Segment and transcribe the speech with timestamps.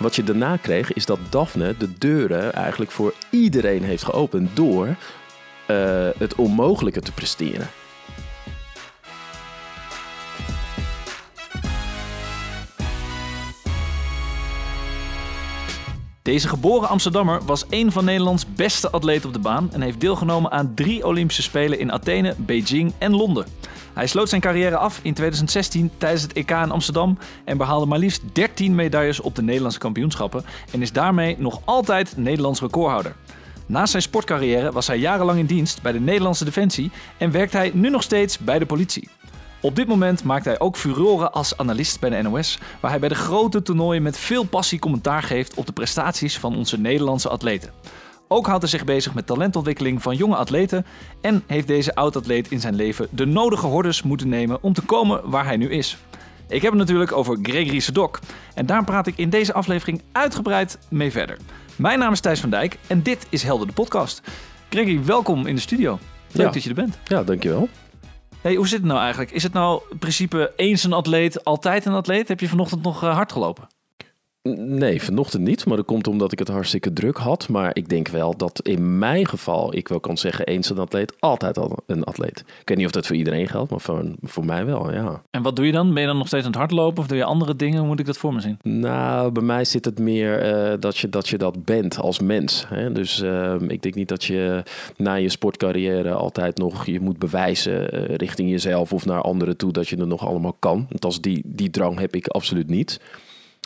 [0.00, 4.86] Wat je daarna kreeg is dat Daphne de deuren eigenlijk voor iedereen heeft geopend door
[4.86, 4.96] uh,
[6.18, 7.68] het onmogelijke te presteren.
[16.22, 20.50] Deze geboren Amsterdammer was een van Nederlands beste atleten op de baan en heeft deelgenomen
[20.50, 23.46] aan drie Olympische Spelen in Athene, Beijing en Londen.
[23.94, 27.98] Hij sloot zijn carrière af in 2016 tijdens het EK in Amsterdam en behaalde maar
[27.98, 33.14] liefst 13 medailles op de Nederlandse kampioenschappen en is daarmee nog altijd Nederlands recordhouder.
[33.66, 37.70] Naast zijn sportcarrière was hij jarenlang in dienst bij de Nederlandse Defensie en werkt hij
[37.74, 39.08] nu nog steeds bij de politie.
[39.62, 43.08] Op dit moment maakt hij ook furoren als analist bij de NOS, waar hij bij
[43.08, 47.70] de grote toernooien met veel passie commentaar geeft op de prestaties van onze Nederlandse atleten.
[48.32, 50.86] Ook houdt hij zich bezig met talentontwikkeling van jonge atleten
[51.20, 55.30] en heeft deze oud-atleet in zijn leven de nodige hordes moeten nemen om te komen
[55.30, 55.98] waar hij nu is.
[56.48, 58.18] Ik heb het natuurlijk over Gregory Sedok
[58.54, 61.36] en daar praat ik in deze aflevering uitgebreid mee verder.
[61.76, 64.22] Mijn naam is Thijs van Dijk en dit is Helder de Podcast.
[64.68, 65.98] Gregory, welkom in de studio.
[66.32, 66.98] Leuk dat je er bent.
[67.04, 67.68] Ja, dankjewel.
[68.40, 69.30] Hey, hoe zit het nou eigenlijk?
[69.30, 72.28] Is het nou in principe eens een atleet, altijd een atleet?
[72.28, 73.79] Heb je vanochtend nog eh, hard gelopen?
[74.42, 75.66] Nee, vanochtend niet.
[75.66, 77.48] Maar dat komt omdat ik het hartstikke druk had.
[77.48, 80.46] Maar ik denk wel dat in mijn geval ik wel kan zeggen...
[80.46, 82.38] eens een atleet, altijd al een atleet.
[82.38, 85.22] Ik weet niet of dat voor iedereen geldt, maar voor, voor mij wel, ja.
[85.30, 85.92] En wat doe je dan?
[85.92, 87.78] Ben je dan nog steeds aan het hardlopen of doe je andere dingen?
[87.78, 88.58] Hoe moet ik dat voor me zien?
[88.62, 92.64] Nou, bij mij zit het meer uh, dat, je, dat je dat bent als mens.
[92.68, 92.92] Hè?
[92.92, 94.62] Dus uh, ik denk niet dat je
[94.96, 97.94] na je sportcarrière altijd nog je moet bewijzen...
[97.94, 100.86] Uh, richting jezelf of naar anderen toe dat je er nog allemaal kan.
[100.88, 103.00] Want als die, die drang heb ik absoluut niet.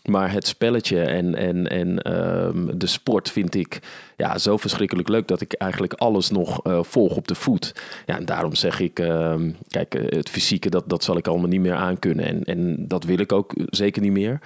[0.08, 3.80] Maar het spelletje en, en, en um, de sport vind ik
[4.16, 7.74] ja, zo verschrikkelijk leuk dat ik eigenlijk alles nog uh, volg op de voet.
[8.06, 9.34] Ja, en daarom zeg ik, uh,
[9.69, 12.25] kijk, eh, het fysieke, dat, dat zal ik allemaal niet meer aankunnen.
[12.25, 14.41] En, en dat wil ik ook zeker niet meer.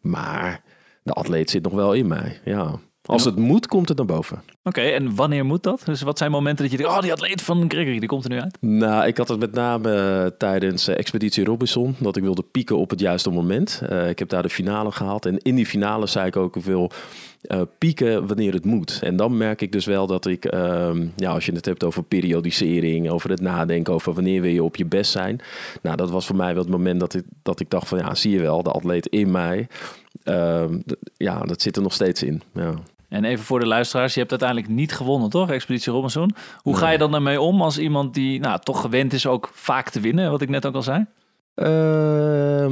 [0.00, 0.62] Maar
[1.02, 2.78] de atleet zit nog wel in mij, ja.
[3.02, 4.42] Als het moet, komt het naar boven.
[4.66, 5.82] Oké, en wanneer moet dat?
[5.84, 8.30] Dus wat zijn momenten dat je denkt, oh, die atleet van Gregory, die komt er
[8.30, 8.56] nu uit?
[8.60, 12.76] Nou, ik had het met name eh, tijdens uh, Expeditie Robinson, dat ik wilde pieken
[12.76, 13.82] op het juiste moment.
[13.90, 16.62] Uh, ik heb daar de finale gehaald en in die finale zei ik ook, ik
[16.62, 16.90] wil
[17.78, 18.98] pieken wanneer het moet.
[19.02, 22.02] En dan merk ik dus wel dat ik, um, ja, als je het hebt over
[22.02, 25.40] periodisering, over het nadenken over wanneer wil je op je best zijn.
[25.82, 28.14] Nou, dat was voor mij wel het moment dat ik, dat ik dacht van, ja,
[28.14, 29.66] zie je wel, de atleet in mij.
[30.24, 30.64] Uh,
[31.16, 32.42] ja, dat zit er nog steeds in.
[32.54, 32.74] Ja.
[33.14, 35.50] En even voor de luisteraars, je hebt uiteindelijk niet gewonnen, toch?
[35.50, 36.34] Expeditie Robinson.
[36.58, 39.90] Hoe ga je dan daarmee om als iemand die nou, toch gewend is ook vaak
[39.90, 41.06] te winnen, wat ik net ook al zei?
[41.54, 41.66] Uh,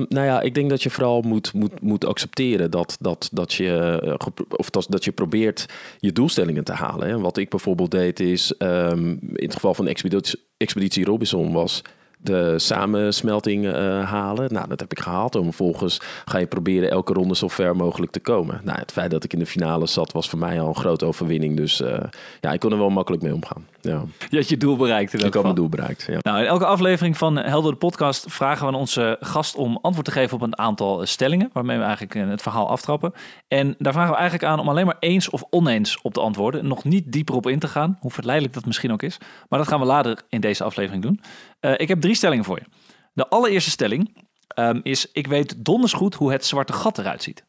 [0.08, 4.00] nou ja, ik denk dat je vooral moet, moet, moet accepteren dat, dat, dat, je,
[4.02, 4.26] eh,
[4.56, 5.66] of dat, dat je probeert
[5.98, 7.08] je doelstellingen te halen.
[7.08, 7.18] Hè.
[7.18, 11.82] Wat ik bijvoorbeeld deed is, um, in het geval van Expeditie, Expeditie Robinson was
[12.22, 13.74] de samensmelting uh,
[14.10, 14.52] halen.
[14.52, 15.34] Nou, dat heb ik gehaald.
[15.34, 18.60] En vervolgens ga je proberen elke ronde zo ver mogelijk te komen.
[18.64, 21.04] Nou, het feit dat ik in de finale zat, was voor mij al een grote
[21.04, 21.56] overwinning.
[21.56, 21.98] Dus uh,
[22.40, 23.66] ja, ik kon er wel makkelijk mee omgaan.
[23.80, 24.02] Ja.
[24.30, 25.24] Je had je doel bereikt.
[25.24, 26.18] Ik had mijn doel bereikt, ja.
[26.22, 30.06] Nou, in elke aflevering van Helder de Podcast vragen we aan onze gast om antwoord
[30.06, 31.50] te geven op een aantal stellingen.
[31.52, 33.12] Waarmee we eigenlijk eh, het verhaal aftrappen.
[33.48, 36.66] En daar vragen we eigenlijk aan om alleen maar eens of oneens op te antwoorden.
[36.66, 39.18] Nog niet dieper op in te gaan, hoe verleidelijk dat misschien ook is.
[39.48, 41.20] Maar dat gaan we later in deze aflevering doen.
[41.64, 42.64] Uh, ik heb drie stellingen voor je.
[43.12, 44.26] De allereerste stelling
[44.58, 47.44] um, is: Ik weet donders goed hoe het zwarte gat eruit ziet.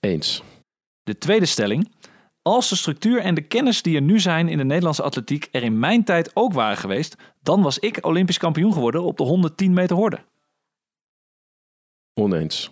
[0.00, 0.42] Eens.
[1.02, 1.94] De tweede stelling.
[2.42, 5.62] Als de structuur en de kennis die er nu zijn in de Nederlandse atletiek er
[5.62, 9.72] in mijn tijd ook waren geweest, dan was ik Olympisch kampioen geworden op de 110
[9.72, 10.18] meter horde.
[12.14, 12.70] Oneens.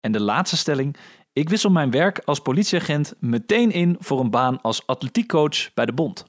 [0.00, 0.96] En de laatste stelling.
[1.32, 5.92] Ik wissel mijn werk als politieagent meteen in voor een baan als atletiekcoach bij de
[5.92, 6.24] Bond.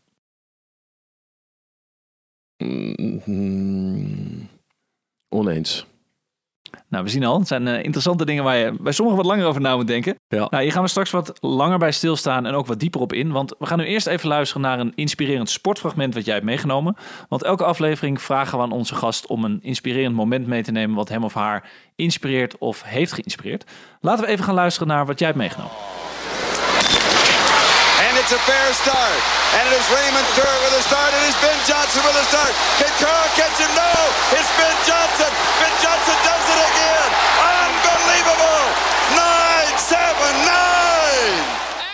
[2.58, 4.50] Mm,
[5.30, 5.86] oneens.
[6.88, 9.46] Nou, we zien al, het zijn uh, interessante dingen waar je bij sommigen wat langer
[9.46, 10.16] over na moet denken.
[10.28, 10.48] Ja.
[10.50, 13.32] Nou, hier gaan we straks wat langer bij stilstaan en ook wat dieper op in.
[13.32, 16.96] Want we gaan nu eerst even luisteren naar een inspirerend sportfragment wat jij hebt meegenomen.
[17.30, 20.96] Want elke aflevering vragen we aan onze gast om een inspirerend moment mee te nemen
[20.96, 23.72] wat hem of haar inspireert of heeft geïnspireerd.
[24.00, 25.74] Laten we even gaan luisteren naar wat jij hebt meegenomen.
[28.26, 29.22] It's a fair start.
[29.54, 31.14] And it is Raymond Kerr with a start.
[31.14, 32.54] It is Ben Johnson with a start.
[32.82, 33.70] Can Kerr catch him?
[33.78, 33.94] No!
[34.38, 35.32] It's Ben Johnson.
[35.62, 37.10] Ben Johnson does it again.
[37.62, 38.64] Unbelievable!
[39.14, 40.66] 9-7-9!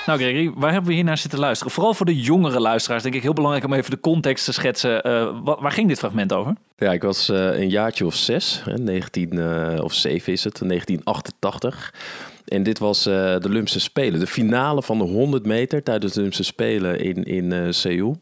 [0.05, 1.73] Nou Gregory, waar hebben we hier naar zitten luisteren?
[1.73, 5.07] Vooral voor de jongere luisteraars denk ik heel belangrijk om even de context te schetsen.
[5.07, 6.53] Uh, wat, waar ging dit fragment over?
[6.77, 10.59] Ja, ik was uh, een jaartje of zes, hè, 19 uh, of 7 is het,
[10.59, 11.93] 1988.
[12.51, 16.19] En dit was uh, de Olympische Spelen, de finale van de 100 meter tijdens de
[16.19, 18.17] Olympische Spelen in, in uh, Seoul.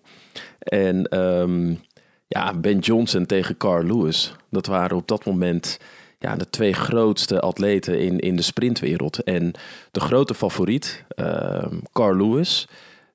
[0.59, 1.79] En um,
[2.27, 5.79] ja, Ben Johnson tegen Carl Lewis, dat waren op dat moment
[6.19, 9.23] ja, de twee grootste atleten in, in de sprintwereld.
[9.23, 9.51] En
[9.91, 12.67] de grote favoriet, ehm, Carl Lewis,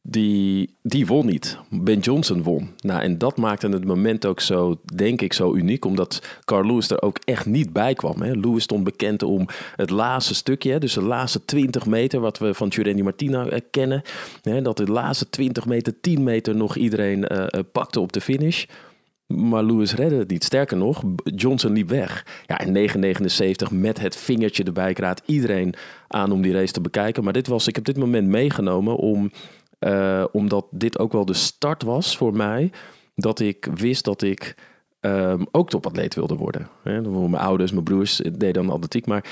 [0.07, 1.59] die, die won niet.
[1.71, 2.71] Ben Johnson won.
[2.81, 5.85] Nou, en dat maakte het moment ook zo, denk ik, zo uniek.
[5.85, 8.23] Omdat Carl Lewis er ook echt niet bij kwam.
[8.23, 8.33] Hè.
[8.33, 9.47] Lewis stond bekend om
[9.77, 10.79] het laatste stukje.
[10.79, 14.03] Dus de laatste 20 meter, wat we van Giurendi Martina eh, kennen.
[14.43, 18.65] Hè, dat de laatste 20 meter, 10 meter nog iedereen uh, pakte op de finish.
[19.27, 20.45] Maar Lewis redde het niet.
[20.45, 22.27] Sterker nog, Johnson liep weg.
[22.47, 22.89] Ja, in
[23.69, 24.91] 9,79 met het vingertje erbij.
[24.91, 25.75] Ik iedereen
[26.09, 27.25] aan om die race te bekijken.
[27.25, 29.31] Maar dit was, ik heb dit moment meegenomen om
[29.85, 32.73] uh, omdat dit ook wel de start was voor mij.
[33.15, 34.55] Dat ik wist dat ik
[35.01, 36.69] um, ook topatleet wilde worden.
[36.83, 37.01] Hè?
[37.01, 39.07] Mijn ouders, mijn broers deden dan atletiek.
[39.07, 39.25] Maar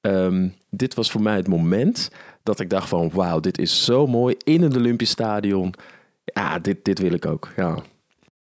[0.00, 2.10] um, dit was voor mij het moment
[2.42, 3.10] dat ik dacht van...
[3.12, 5.74] Wauw, dit is zo mooi in een Olympisch stadion.
[6.24, 7.48] Ja, dit, dit wil ik ook.
[7.56, 7.78] Ja.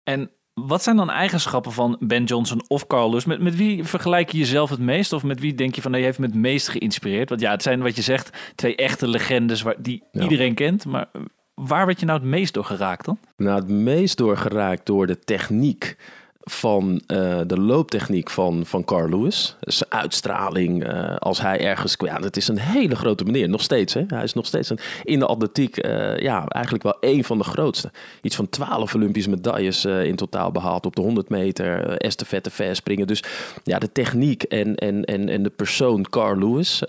[0.03, 3.25] En wat zijn dan eigenschappen van Ben Johnson of Carlos?
[3.25, 5.13] Met, met wie vergelijk je jezelf het meest?
[5.13, 7.29] Of met wie denk je van, hij heeft me het meest geïnspireerd?
[7.29, 10.85] Want ja, het zijn wat je zegt, twee echte legendes waar, die iedereen kent.
[10.85, 11.07] Maar
[11.53, 13.19] waar werd je nou het meest door geraakt dan?
[13.37, 15.97] Nou, het meest door geraakt door de techniek
[16.43, 19.55] van uh, de looptechniek van, van Carl Lewis.
[19.59, 21.95] Zijn uitstraling uh, als hij ergens...
[21.97, 23.93] Ja, dat is een hele grote meneer, nog steeds.
[23.93, 24.03] Hè?
[24.07, 27.43] Hij is nog steeds een, in de atletiek uh, ja, eigenlijk wel één van de
[27.43, 27.91] grootste.
[28.21, 31.97] Iets van twaalf Olympische medailles in totaal behaald op de 100 meter.
[31.97, 33.07] estafette, verspringen.
[33.07, 33.23] Dus
[33.63, 36.83] ja, de techniek en, en, en, en de persoon Carl Lewis...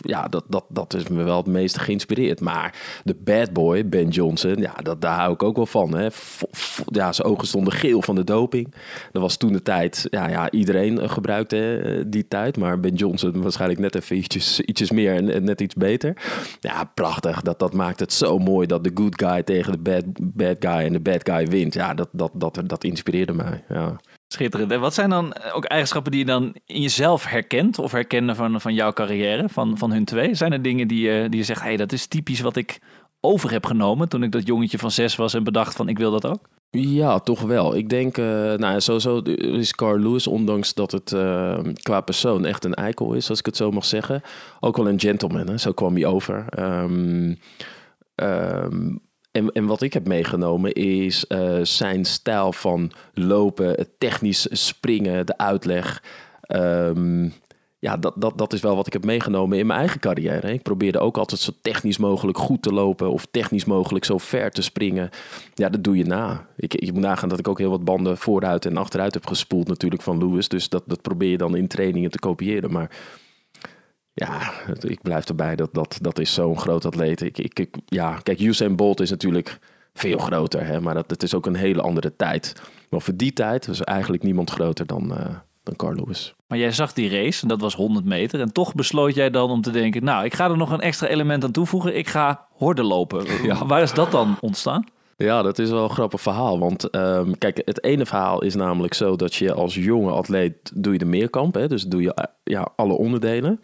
[0.00, 2.40] ja, dat, dat, dat is me wel het meest geïnspireerd.
[2.40, 2.74] Maar
[3.04, 5.94] de bad boy, Ben Johnson, ja, dat, daar hou ik ook wel van.
[5.94, 6.08] Hè?
[6.86, 8.61] ja, zijn ogen stonden geel van de doping.
[9.12, 12.56] Dat was toen de tijd, ja, ja iedereen eh, gebruikte eh, die tijd.
[12.56, 16.16] Maar Ben Johnson waarschijnlijk net even ietsjes, ietsjes meer en net iets beter.
[16.60, 17.42] Ja, prachtig.
[17.42, 20.86] Dat, dat maakt het zo mooi dat de good guy tegen de bad, bad guy
[20.86, 21.74] en de bad guy wint.
[21.74, 23.64] Ja, dat, dat, dat, dat inspireerde mij.
[23.68, 24.00] Ja.
[24.32, 24.72] Schitterend.
[24.72, 28.36] En wat zijn dan eh, ook eigenschappen die je dan in jezelf herkent of herkennen
[28.36, 30.34] van, van jouw carrière, van, van hun twee?
[30.34, 32.78] Zijn er dingen die, uh, die je zegt, hé, hey, dat is typisch wat ik
[33.24, 36.10] over heb genomen toen ik dat jongetje van zes was en bedacht van ik wil
[36.10, 36.48] dat ook?
[36.70, 37.76] Ja, toch wel.
[37.76, 42.64] Ik denk, uh, nou sowieso is Carl Lewis, ondanks dat het uh, qua persoon echt
[42.64, 44.22] een eikel is, als ik het zo mag zeggen,
[44.60, 45.48] ook wel een gentleman.
[45.48, 45.58] Hè?
[45.58, 46.46] Zo kwam hij over.
[46.58, 47.38] Um,
[48.14, 54.46] um, en, en wat ik heb meegenomen is uh, zijn stijl van lopen, het technisch
[54.50, 56.02] springen, de uitleg.
[57.82, 60.52] Ja, dat, dat, dat is wel wat ik heb meegenomen in mijn eigen carrière.
[60.52, 64.50] Ik probeerde ook altijd zo technisch mogelijk goed te lopen of technisch mogelijk zo ver
[64.50, 65.10] te springen.
[65.54, 66.46] Ja, dat doe je na.
[66.56, 70.02] Ik, moet nagaan dat ik ook heel wat banden vooruit en achteruit heb gespoeld natuurlijk
[70.02, 70.48] van Lewis.
[70.48, 72.72] Dus dat, dat probeer je dan in trainingen te kopiëren.
[72.72, 72.90] Maar
[74.12, 75.56] ja, ik blijf erbij.
[75.56, 77.20] Dat, dat, dat is zo'n groot atleet.
[77.20, 79.58] Ik, ik, ik, ja, kijk, Usain Bolt is natuurlijk
[79.94, 80.66] veel groter.
[80.66, 80.80] Hè?
[80.80, 82.62] Maar dat, het is ook een hele andere tijd.
[82.90, 85.12] Maar voor die tijd was eigenlijk niemand groter dan...
[85.12, 85.26] Uh,
[85.62, 86.34] dan Carl Lewis.
[86.46, 88.40] Maar jij zag die race, en dat was 100 meter.
[88.40, 90.04] En toch besloot jij dan om te denken...
[90.04, 91.96] nou, ik ga er nog een extra element aan toevoegen.
[91.96, 93.24] Ik ga horden lopen.
[93.42, 93.66] Ja.
[93.66, 94.86] Waar is dat dan ontstaan?
[95.16, 96.58] Ja, dat is wel een grappig verhaal.
[96.58, 100.92] Want um, kijk, het ene verhaal is namelijk zo dat je als jonge atleet doe
[100.92, 101.54] je de meerkamp.
[101.54, 101.68] Hè?
[101.68, 103.60] Dus doe je ja, alle onderdelen.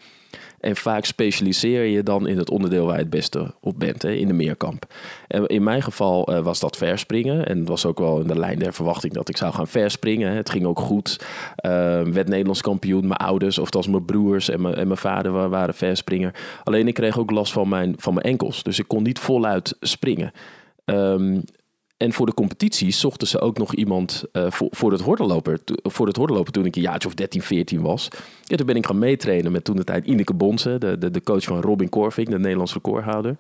[0.61, 4.13] En vaak specialiseer je dan in het onderdeel waar je het beste op bent, hè,
[4.13, 4.87] in de meerkamp.
[5.29, 7.47] En in mijn geval uh, was dat verspringen.
[7.47, 10.33] En het was ook wel in de lijn der verwachting dat ik zou gaan verspringen.
[10.33, 11.17] Het ging ook goed.
[11.21, 11.71] Uh,
[12.03, 13.07] werd Nederlands kampioen.
[13.07, 16.35] Mijn ouders, of dat mijn broers en mijn, en mijn vader waren, waren verspringer.
[16.65, 18.63] Alleen ik kreeg ook last van mijn, van mijn enkels.
[18.63, 20.33] Dus ik kon niet voluit springen.
[20.85, 21.45] Um,
[21.99, 26.07] en voor de competitie zochten ze ook nog iemand uh, voor, voor, het hordenloper, voor
[26.07, 28.09] het hordenlopen toen ik een jaartje of 13, 14 was.
[28.43, 31.23] Ja, toen ben ik gaan meetrainen met toen de tijd Ineke Bonse, de, de, de
[31.23, 33.37] coach van Robin Korving, de Nederlandse recordhouder.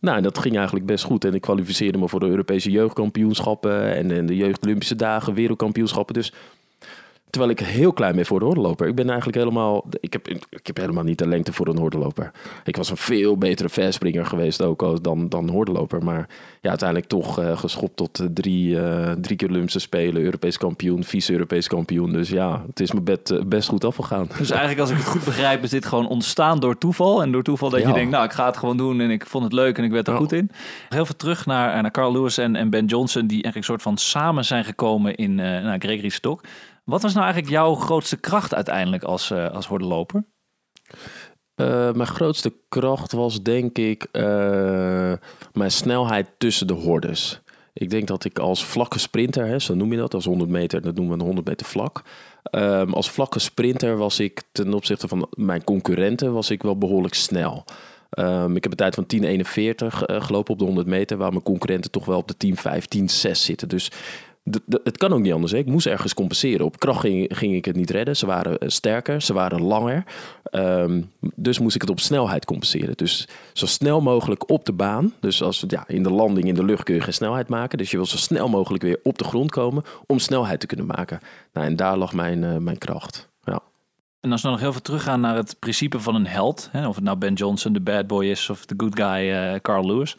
[0.00, 1.24] Nou, en dat ging eigenlijk best goed.
[1.24, 6.14] En ik kwalificeerde me voor de Europese jeugdkampioenschappen en, en de jeugd Olympische dagen, wereldkampioenschappen.
[6.14, 6.32] Dus
[7.36, 8.88] Terwijl ik heel klein ben voor de hordenloper.
[8.88, 9.84] Ik ben eigenlijk helemaal...
[10.00, 12.30] Ik heb, ik heb helemaal niet de lengte voor een hordenloper.
[12.64, 16.04] Ik was een veel betere verspringer geweest ook dan, dan hordenloper.
[16.04, 16.28] Maar
[16.60, 20.22] ja, uiteindelijk toch uh, geschopt tot uh, drie, uh, drie keer Olympische Spelen.
[20.22, 22.12] Europees kampioen, vice-Europees kampioen.
[22.12, 24.28] Dus ja, het is me bed, best goed afgegaan.
[24.38, 27.22] Dus eigenlijk als ik het goed begrijp is dit gewoon ontstaan door toeval.
[27.22, 29.00] En door toeval dat je denkt, nou ik ga het gewoon doen.
[29.00, 30.50] En ik vond het leuk en ik werd er goed in.
[30.88, 33.26] Heel veel terug naar, naar Carl Lewis en, en Ben Johnson.
[33.26, 36.42] Die eigenlijk een soort van samen zijn gekomen in nou, Gregory Stok.
[36.90, 40.24] Wat was nou eigenlijk jouw grootste kracht uiteindelijk als, uh, als hordenloper?
[41.60, 44.22] Uh, mijn grootste kracht was denk ik uh,
[45.52, 47.40] mijn snelheid tussen de hordes.
[47.72, 50.82] Ik denk dat ik als vlakke sprinter, hè, zo noem je dat, als 100 meter,
[50.82, 52.02] dat noemen we een 100 meter vlak.
[52.50, 57.14] Um, als vlakke sprinter was ik ten opzichte van mijn concurrenten was ik wel behoorlijk
[57.14, 57.64] snel.
[58.18, 61.42] Um, ik heb een tijd van 10.41 uh, gelopen op de 100 meter, waar mijn
[61.42, 62.54] concurrenten toch wel op de 10.5,
[62.98, 63.68] 10.6 zitten.
[63.68, 63.90] Dus
[64.82, 65.52] het kan ook niet anders.
[65.52, 65.58] Hè.
[65.58, 66.66] Ik moest ergens compenseren.
[66.66, 68.16] Op kracht ging, ik het niet redden.
[68.16, 70.04] Ze waren eh, sterker, ze waren langer.
[70.42, 71.02] Ehm,
[71.34, 72.96] dus moest ik het op snelheid compenseren.
[72.96, 75.12] Dus zo snel mogelijk op de baan.
[75.20, 77.78] Dus als ja, in de landing in de lucht kun je geen snelheid maken.
[77.78, 80.86] Dus je wil zo snel mogelijk weer op de grond komen om snelheid te kunnen
[80.86, 81.20] maken.
[81.52, 83.28] Nou, en daar lag mijn, eh, mijn kracht.
[83.42, 83.60] Ja.
[84.20, 86.94] En als we nog heel veel teruggaan naar het principe van een held, hè, of
[86.94, 90.16] het nou Ben Johnson, de bad boy is, of de good guy eh, Carl Lewis.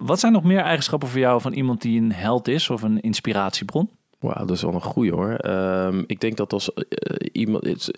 [0.00, 3.00] Wat zijn nog meer eigenschappen voor jou van iemand die een held is of een
[3.00, 3.90] inspiratiebron?
[4.18, 5.34] Wauw, dat is wel een goeie hoor.
[5.34, 6.84] Ehm, ik denk dat als eh,
[7.32, 7.90] iemand.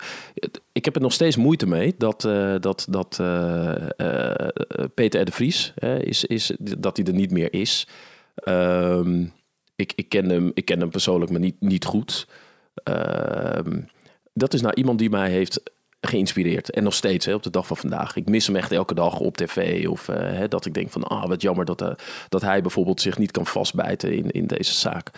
[0.73, 4.49] ik heb er nog steeds moeite mee dat, eh, dat, dat eh,
[4.95, 5.33] Peter R.
[5.33, 7.89] Vries is, is, dat hij er niet meer is.
[8.35, 9.25] Ehm,
[9.77, 12.29] ik, ik, ken hem, ik ken hem persoonlijk, maar niet, niet goed.
[12.75, 13.81] Ehm,
[14.35, 15.63] dat is nou iemand die mij heeft
[16.07, 16.71] geïnspireerd.
[16.71, 18.17] En nog steeds hè, op de dag van vandaag.
[18.17, 19.89] Ik mis hem echt elke dag op tv.
[19.89, 21.91] Of eh, hè, dat ik denk van, ah, wat jammer dat, eh,
[22.29, 25.11] dat hij bijvoorbeeld zich niet kan vastbijten in, in deze zaak.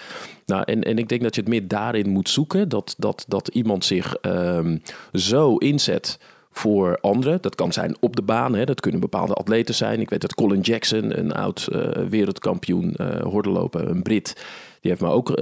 [0.47, 2.69] Nou, en, en ik denk dat je het meer daarin moet zoeken.
[2.69, 4.79] Dat, dat, dat iemand zich ehm,
[5.12, 6.19] zo inzet
[6.53, 7.38] voor anderen.
[7.41, 8.55] Dat kan zijn op de baan.
[8.55, 8.64] Hè.
[8.64, 10.00] Dat kunnen bepaalde atleten zijn.
[10.00, 14.45] Ik weet dat Colin Jackson, een oud eh, wereldkampioen uh, hordenlopen, een Brit...
[14.81, 15.33] Die heeft me ook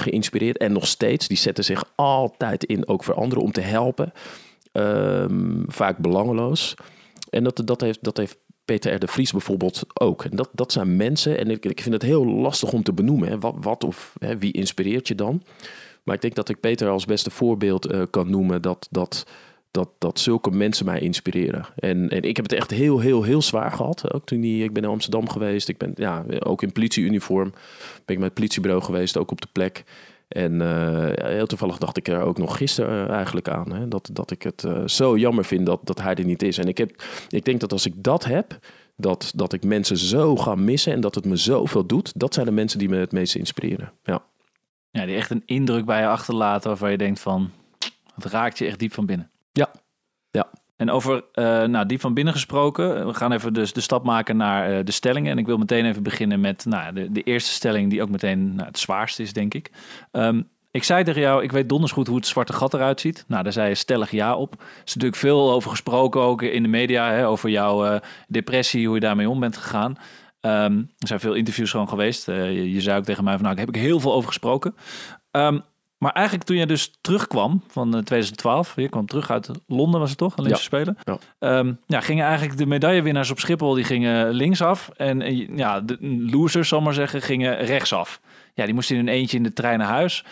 [0.00, 0.58] geïnspireerd.
[0.58, 4.12] En nog steeds, die zetten zich altijd in, ook voor anderen, om te helpen.
[4.78, 6.74] Um, vaak belangeloos.
[7.30, 8.98] En dat, dat, heeft, dat heeft Peter R.
[8.98, 10.24] de Vries bijvoorbeeld ook.
[10.24, 13.28] En dat, dat zijn mensen, en ik, ik vind het heel lastig om te benoemen.
[13.28, 13.38] Hè.
[13.38, 15.42] Wat, wat of hè, wie inspireert je dan?
[16.02, 19.26] Maar ik denk dat ik Peter als beste voorbeeld uh, kan noemen dat, dat,
[19.70, 21.66] dat, dat zulke mensen mij inspireren.
[21.76, 24.12] En, en ik heb het echt heel, heel, heel zwaar gehad.
[24.12, 25.68] Ook toen die, ik ben in Amsterdam geweest.
[25.68, 27.50] Ik ben ja, ook in politieuniform.
[28.04, 29.84] Ben ik met het politiebureau geweest, ook op de plek.
[30.28, 33.72] En uh, heel toevallig dacht ik er ook nog gisteren uh, eigenlijk aan.
[33.72, 36.58] Hè, dat, dat ik het uh, zo jammer vind dat, dat hij er niet is.
[36.58, 38.58] En ik, heb, ik denk dat als ik dat heb,
[38.96, 42.12] dat, dat ik mensen zo ga missen en dat het me zoveel doet.
[42.18, 43.92] Dat zijn de mensen die me het meest inspireren.
[44.02, 44.22] Ja,
[44.90, 47.50] ja die echt een indruk bij je achterlaten waarvan je denkt van,
[48.14, 49.30] het raakt je echt diep van binnen.
[49.52, 49.80] Ja, ja.
[50.78, 54.36] En over uh, nou, die van binnen gesproken, we gaan even dus de stap maken
[54.36, 55.30] naar uh, de stellingen.
[55.30, 58.54] En ik wil meteen even beginnen met nou, de, de eerste stelling, die ook meteen
[58.54, 59.70] nou, het zwaarste is, denk ik.
[60.12, 63.24] Um, ik zei tegen jou, ik weet donders goed hoe het zwarte gat eruit ziet.
[63.28, 64.52] Nou, daar zei je stellig ja op.
[64.52, 68.86] Er is natuurlijk veel over gesproken, ook in de media, hè, over jouw uh, depressie,
[68.86, 69.96] hoe je daarmee om bent gegaan.
[70.40, 72.26] Um, er zijn veel interviews gewoon geweest.
[72.26, 74.74] je, je, zei ook tegen mij van, nou, daar heb ik heel veel over gesproken.
[75.30, 75.62] Um,
[75.98, 80.18] maar eigenlijk toen je dus terugkwam van 2012, je kwam terug uit Londen was het
[80.18, 80.78] toch, Olympische ja.
[80.78, 81.18] Spelen.
[81.38, 81.58] Ja.
[81.58, 84.90] Um, ja, gingen eigenlijk de medaillewinnaars op Schiphol, die gingen linksaf.
[84.96, 85.98] En, en ja, de
[86.30, 88.20] losers, zal maar zeggen, gingen rechtsaf.
[88.54, 90.24] Ja, die moesten in een eentje in de trein naar huis.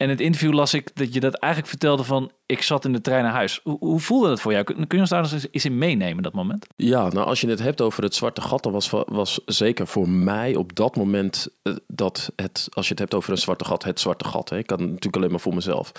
[0.00, 2.30] En het interview las ik dat je dat eigenlijk vertelde van...
[2.46, 3.60] ik zat in de trein naar huis.
[3.62, 4.64] Hoe, hoe voelde dat voor jou?
[4.64, 6.66] Kun, kun je ons daar eens, in meenemen, dat moment?
[6.76, 8.62] Ja, nou als je het hebt over het zwarte gat...
[8.62, 12.68] dan was, was zeker voor mij op dat moment uh, dat het...
[12.70, 14.48] als je het hebt over een zwarte gat, het zwarte gat.
[14.48, 14.58] Hè.
[14.58, 15.92] Ik kan natuurlijk alleen maar voor mezelf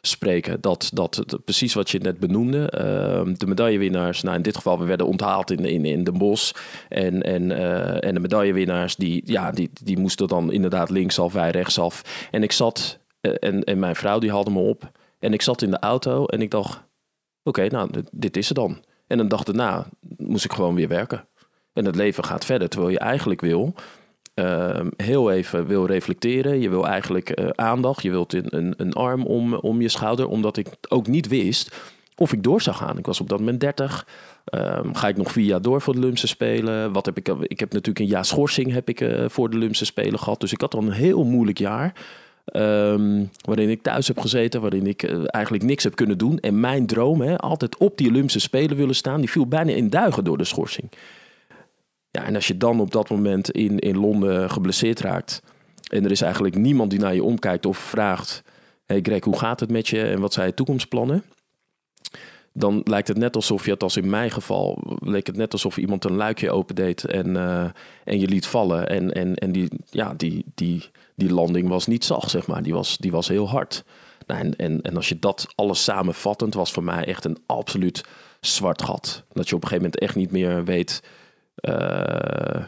[0.00, 0.60] spreken.
[0.60, 2.58] Dat, dat, precies wat je net benoemde.
[2.58, 6.52] Uh, de medaillewinnaars, nou in dit geval, we werden onthaald in, in, in Den Bosch.
[6.88, 11.50] En, en, uh, en de medaillewinnaars, die, ja, die, die moesten dan inderdaad linksaf, wij
[11.50, 12.28] rechtsaf.
[12.30, 12.98] En ik zat...
[13.20, 14.90] En, en mijn vrouw die haalde me op.
[15.18, 16.82] En ik zat in de auto en ik dacht,
[17.42, 18.84] oké, nou, dit is het dan.
[19.06, 21.28] En een dag daarna moest ik gewoon weer werken.
[21.72, 23.74] En het leven gaat verder, terwijl je eigenlijk wil...
[24.34, 26.60] Uh, heel even wil reflecteren.
[26.60, 28.02] Je wil eigenlijk uh, aandacht.
[28.02, 30.28] Je wilt een, een, arm om, om je schouder.
[30.28, 31.76] Omdat ik ook niet wist
[32.16, 32.98] of ik door zou gaan.
[32.98, 34.06] Ik was op dat moment 30.
[34.54, 36.92] Um, ga ik nog vier jaar door voor de Lumse Spelen?
[36.92, 39.84] Wat heb ik, ik heb natuurlijk een jaar schorsing heb ik, uh, voor de Lumse
[39.84, 40.40] Spelen gehad.
[40.40, 41.92] Dus ik had al een heel moeilijk jaar.
[42.52, 46.38] Um, waarin ik thuis heb gezeten, waarin ik uh, eigenlijk niks heb kunnen doen.
[46.38, 49.90] En mijn droom, hè, altijd op die Olympische Spelen willen staan, die viel bijna in
[49.90, 50.90] duigen door de schorsing.
[52.10, 55.42] Ja, en als je dan op dat moment in, in Londen geblesseerd raakt.
[55.88, 58.42] en er is eigenlijk niemand die naar je omkijkt of vraagt:
[58.86, 61.24] Hey Greg, hoe gaat het met je en wat zijn je toekomstplannen?
[62.52, 65.76] Dan lijkt het net alsof je het, als in mijn geval, leek het net alsof
[65.76, 67.64] iemand een luikje opendeed en, uh,
[68.04, 68.88] en je liet vallen.
[68.88, 72.62] En, en, en die, ja, die, die, die landing was niet zacht, zeg maar.
[72.62, 73.84] Die was, die was heel hard.
[74.26, 78.04] Nou, en, en, en als je dat alles samenvattend, was voor mij echt een absoluut
[78.40, 79.24] zwart gat.
[79.32, 81.02] Dat je op een gegeven moment echt niet meer weet
[81.60, 82.64] uh,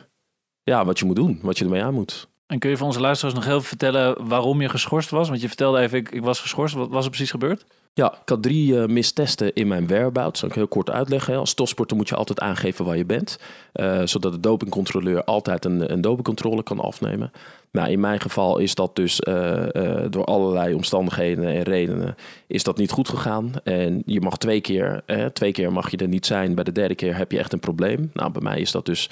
[0.63, 2.29] ja, wat je moet doen, wat je ermee aan moet.
[2.51, 5.29] En kun je voor onze luisteraars nog heel even vertellen waarom je geschorst was?
[5.29, 6.75] Want je vertelde even, ik, ik was geschorst.
[6.75, 7.65] Wat was er precies gebeurd?
[7.95, 10.31] Ja, ik had drie uh, mistesten in mijn whereabouts.
[10.31, 11.37] Dat zal ik heel kort uitleggen.
[11.37, 13.39] Als topsporter moet je altijd aangeven waar je bent.
[13.75, 17.33] Uh, zodat de dopingcontroleur altijd een, een dopingcontrole kan afnemen.
[17.73, 19.65] Nou, in mijn geval is dat dus uh,
[20.11, 22.15] door allerlei omstandigheden en redenen
[22.47, 23.53] is dat niet goed gegaan.
[23.65, 26.55] En je mag twee keer, twee keer mag je er niet zijn.
[26.55, 28.11] Bij de derde keer heb je echt een probleem.
[28.13, 29.09] Nou, bij mij is dat dus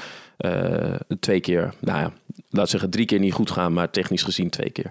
[1.20, 2.12] twee keer, nou ja,
[2.50, 4.90] laat zeggen drie keer niet goed gaan, maar technisch gezien twee keer.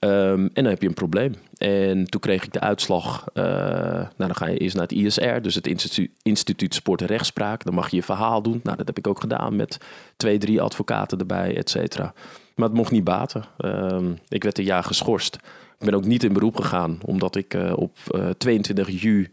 [0.00, 1.34] Um, en dan heb je een probleem.
[1.56, 3.24] En toen kreeg ik de uitslag.
[3.34, 7.64] Nou, dan ga je eerst naar het ISR, dus het Instituut, Instituut Sport en Rechtspraak.
[7.64, 8.60] Dan mag je je verhaal doen.
[8.62, 9.78] Nou, dat heb ik ook gedaan met
[10.16, 12.14] twee, drie advocaten erbij, et cetera.
[12.60, 13.44] Maar het mocht niet baten.
[13.58, 15.34] Um, ik werd een jaar geschorst.
[15.78, 19.28] Ik ben ook niet in beroep gegaan, omdat ik uh, op uh, 22 juli.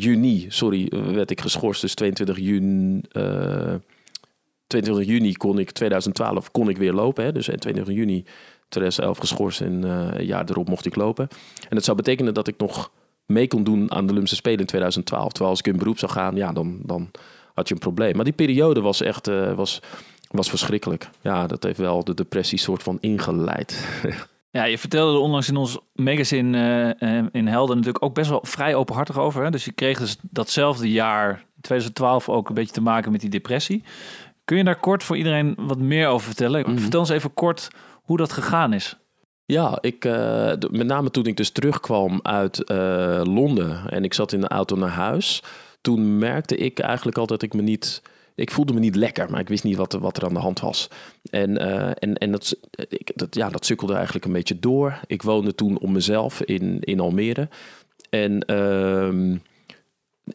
[0.00, 1.80] juni, sorry, werd ik geschorst.
[1.80, 3.00] Dus 22 juni.
[4.66, 7.24] 22 juni kon ik, 2012 kon ik weer lopen.
[7.24, 7.32] Hè?
[7.32, 8.24] Dus 22 juni
[8.68, 11.28] 2011 geschorst en uh, een jaar erop mocht ik lopen.
[11.68, 12.90] En dat zou betekenen dat ik nog
[13.26, 15.28] mee kon doen aan de Olympische Spelen in 2012.
[15.28, 17.10] Terwijl als ik in beroep zou gaan, ja, dan, dan
[17.54, 18.16] had je een probleem.
[18.16, 19.80] Maar die periode was echt was,
[20.36, 21.10] was verschrikkelijk.
[21.20, 23.88] Ja, dat heeft wel de depressie soort van ingeleid.
[24.50, 28.40] Ja, je vertelde er onlangs in ons magazine uh, in Helden natuurlijk ook best wel
[28.42, 29.44] vrij openhartig over.
[29.44, 29.50] Hè?
[29.50, 33.82] Dus je kreeg dus datzelfde jaar, 2012, ook een beetje te maken met die depressie.
[34.44, 36.70] Kun je daar kort voor iedereen wat meer over vertellen?
[36.70, 36.78] Mm.
[36.78, 37.68] Vertel eens even kort
[38.02, 38.96] hoe dat gegaan is.
[39.46, 44.32] Ja, ik, uh, met name toen ik dus terugkwam uit uh, Londen en ik zat
[44.32, 45.42] in de auto naar huis,
[45.80, 48.02] toen merkte ik eigenlijk al dat ik me niet.
[48.34, 50.60] Ik voelde me niet lekker, maar ik wist niet wat, wat er aan de hand
[50.60, 50.88] was.
[51.30, 52.56] En, uh, en, en dat,
[52.88, 55.00] ik, dat, ja, dat sukkelde eigenlijk een beetje door.
[55.06, 57.48] Ik woonde toen om mezelf in, in Almere.
[58.10, 59.36] En, ehm,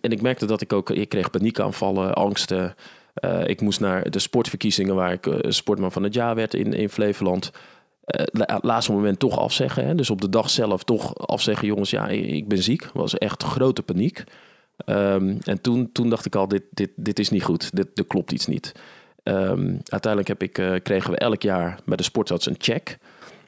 [0.01, 0.89] en ik merkte dat ik ook.
[0.89, 2.75] Ik kreeg paniekaanvallen, angsten.
[3.25, 6.74] Uh, ik moest naar de sportverkiezingen waar ik uh, sportman van het jaar werd in,
[6.74, 7.51] in Flevoland.
[8.06, 9.86] Uh, laatste moment toch afzeggen.
[9.86, 9.96] Hè?
[9.96, 12.89] Dus op de dag zelf toch afzeggen, jongens, ja, ik ben ziek.
[12.94, 14.24] was echt grote paniek.
[14.86, 17.75] Um, en toen, toen dacht ik al, dit, dit, dit is niet goed.
[17.75, 18.71] Dit, er klopt iets niet.
[19.24, 22.98] Um, uiteindelijk heb ik, kregen we elk jaar bij de sportarts een check.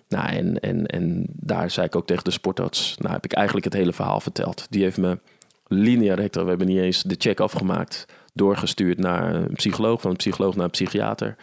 [0.07, 3.65] Nou, en, en, en daar zei ik ook tegen de sportarts, nou heb ik eigenlijk
[3.65, 4.67] het hele verhaal verteld.
[4.69, 5.19] Die heeft me
[5.67, 10.17] linea recta, we hebben niet eens de check afgemaakt doorgestuurd naar een psycholoog, van een
[10.17, 11.35] psycholoog naar een psychiater.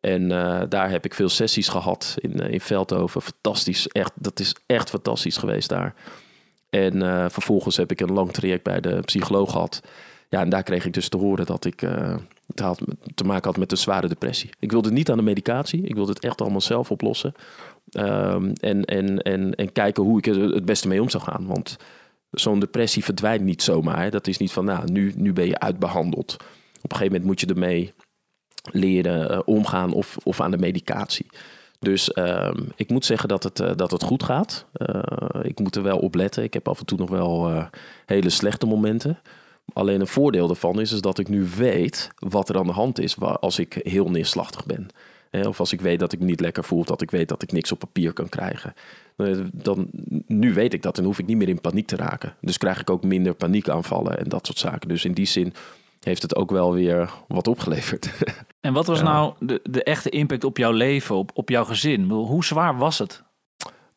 [0.00, 3.22] En uh, daar heb ik veel sessies gehad in, uh, in Veldhoven.
[3.22, 5.94] Fantastisch, echt, dat is echt fantastisch geweest daar.
[6.70, 9.82] En uh, vervolgens heb ik een lang traject bij de psycholoog gehad.
[10.28, 11.80] Ja, en daar kreeg ik dus te horen dat ik
[12.46, 12.80] het had,
[13.14, 14.50] te maken had met een zware depressie.
[14.58, 17.34] Ik wilde niet aan de medicatie, ik wilde het echt allemaal zelf oplossen.
[17.92, 21.46] Um, en, en, en, en kijken hoe ik er het beste mee om zou gaan.
[21.46, 21.76] Want
[22.30, 24.10] zo'n depressie verdwijnt niet zomaar.
[24.10, 26.36] Dat is niet van, nou, nu, nu ben je uitbehandeld.
[26.82, 27.92] Op een gegeven moment moet je ermee
[28.70, 31.26] leren uh, omgaan of, of aan de medicatie.
[31.78, 34.66] Dus uh, ik moet zeggen dat het, uh, dat het goed gaat.
[34.76, 35.02] Uh,
[35.42, 36.42] ik moet er wel op letten.
[36.42, 37.68] Ik heb af en toe nog wel
[38.06, 39.18] hele slechte momenten.
[39.72, 43.00] Alleen een voordeel daarvan is, is dat ik nu weet wat er aan de hand
[43.00, 44.88] is als ik heel neerslachtig ben.
[45.46, 47.52] Of als ik weet dat ik me niet lekker voel, dat ik weet dat ik
[47.52, 48.74] niks op papier kan krijgen.
[49.18, 49.88] Eh, dan,
[50.26, 52.34] nu weet ik dat en hoef ik niet meer in paniek te raken.
[52.40, 54.88] Dus krijg ik ook minder paniekaanvallen en dat soort zaken.
[54.88, 55.52] Dus in die zin
[56.00, 58.10] heeft het ook wel weer wat opgeleverd.
[58.60, 62.10] En wat was nou de, de echte impact op jouw leven, op, op jouw gezin?
[62.10, 63.22] Hoe zwaar was het?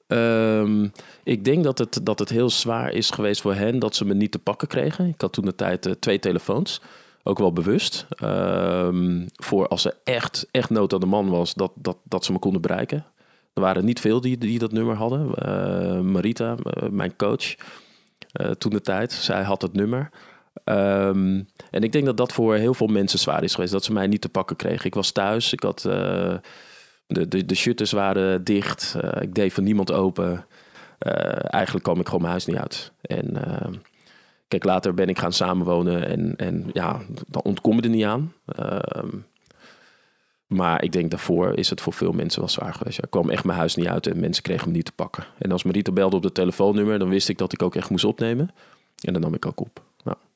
[0.07, 0.91] Um,
[1.23, 4.13] ik denk dat het, dat het heel zwaar is geweest voor hen dat ze me
[4.13, 5.07] niet te pakken kregen.
[5.07, 6.81] Ik had toen de tijd uh, twee telefoons
[7.23, 8.07] ook wel bewust.
[8.23, 12.31] Um, voor als er echt, echt nood aan de man was, dat, dat, dat ze
[12.31, 13.05] me konden bereiken.
[13.53, 15.31] Er waren niet veel die, die dat nummer hadden.
[15.45, 17.55] Uh, Marita, uh, mijn coach,
[18.41, 20.09] uh, toen de tijd, zij had het nummer.
[20.65, 23.93] Um, en ik denk dat dat voor heel veel mensen zwaar is geweest, dat ze
[23.93, 24.85] mij niet te pakken kregen.
[24.85, 26.41] Ik was thuis, ik had, de,
[27.07, 30.45] de, de shutters waren dicht, ik deed van niemand open.
[31.47, 32.91] eigenlijk kwam ik gewoon mijn huis niet uit.
[33.01, 33.73] En ehm,
[34.51, 38.33] Kijk, later ben ik gaan samenwonen en, en ja, dan ontkom je er niet aan.
[38.59, 38.79] Uh,
[40.47, 42.97] maar ik denk daarvoor is het voor veel mensen wel zwaar geweest.
[42.97, 45.23] Ja, ik kwam echt mijn huis niet uit en mensen kregen me niet te pakken.
[45.37, 48.05] En als Marita belde op het telefoonnummer, dan wist ik dat ik ook echt moest
[48.05, 48.49] opnemen.
[49.05, 49.81] En dan nam ik ook op.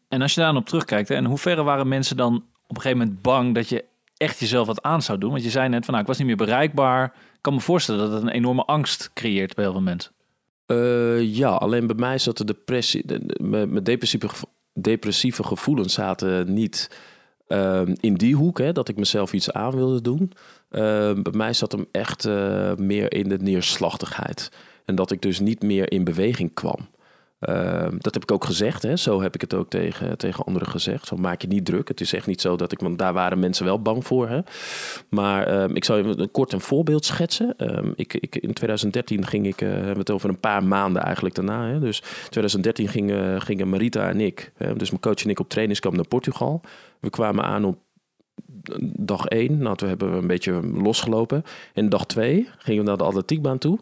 [0.08, 2.36] En als je daar op terugkijkt, hè, in hoeverre waren mensen dan
[2.68, 3.86] op een gegeven moment bang dat je
[4.18, 5.32] echt jezelf wat aan zou doen?
[5.32, 7.06] Want je zei net van, nou, ik was niet meer bereikbaar.
[7.06, 10.12] Ik kan me voorstellen dat het een enorme angst creëert bij heel veel mensen.
[10.68, 13.06] Uh, ja, alleen bij mij zat de depressie,
[14.74, 16.90] depressieve, gevoelens zaten niet
[17.48, 20.32] uh, in die hoek, hè, dat ik mezelf iets aan wilde doen.
[20.72, 20.82] Uh,
[21.14, 24.52] bij mij zat hem echt uh, meer in de neerslachtigheid.
[24.86, 26.88] En dat ik dus niet meer in beweging kwam.
[27.40, 28.84] Ehm, dat heb ik ook gezegd.
[28.84, 28.96] Hè.
[28.96, 31.08] Zo heb ik het ook tegen, tegen anderen gezegd.
[31.08, 31.88] Zo maak je niet druk.
[31.88, 32.80] Het is echt niet zo dat ik...
[32.80, 34.30] Want daar waren mensen wel bang voor.
[34.30, 34.40] Hè.
[35.10, 37.54] Maar ehm, ik zal even kort een voorbeeld schetsen.
[37.58, 39.60] Ehm, ik, ik, in 2013 ging ik...
[39.60, 41.68] Hebben we het over een paar maanden eigenlijk daarna.
[41.68, 41.80] Hè.
[41.80, 42.88] Dus 2013
[43.40, 44.52] gingen, Marita en ik...
[44.78, 46.62] dus mijn coach en ik op trainingskamp naar Portugal.
[47.00, 47.78] We kwamen aan op
[48.98, 49.58] dag 1.
[49.58, 51.44] Nou, toen hebben we een beetje losgelopen.
[51.74, 53.80] En dag 2 gingen we naar de atletiekbaan toe.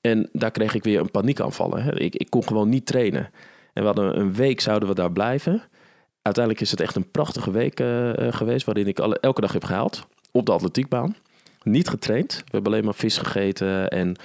[0.00, 1.96] En daar kreeg ik weer een paniekaanvallen.
[1.96, 3.30] Ik, ik kon gewoon niet trainen.
[3.72, 5.62] En we hadden een week zouden we daar blijven.
[6.22, 9.64] Uiteindelijk is het echt een prachtige week uh, geweest, waarin ik alle, elke dag heb
[9.64, 11.16] gehaald op de atletiekbaan.
[11.62, 12.34] Niet getraind.
[12.34, 14.16] We hebben alleen maar vis gegeten en,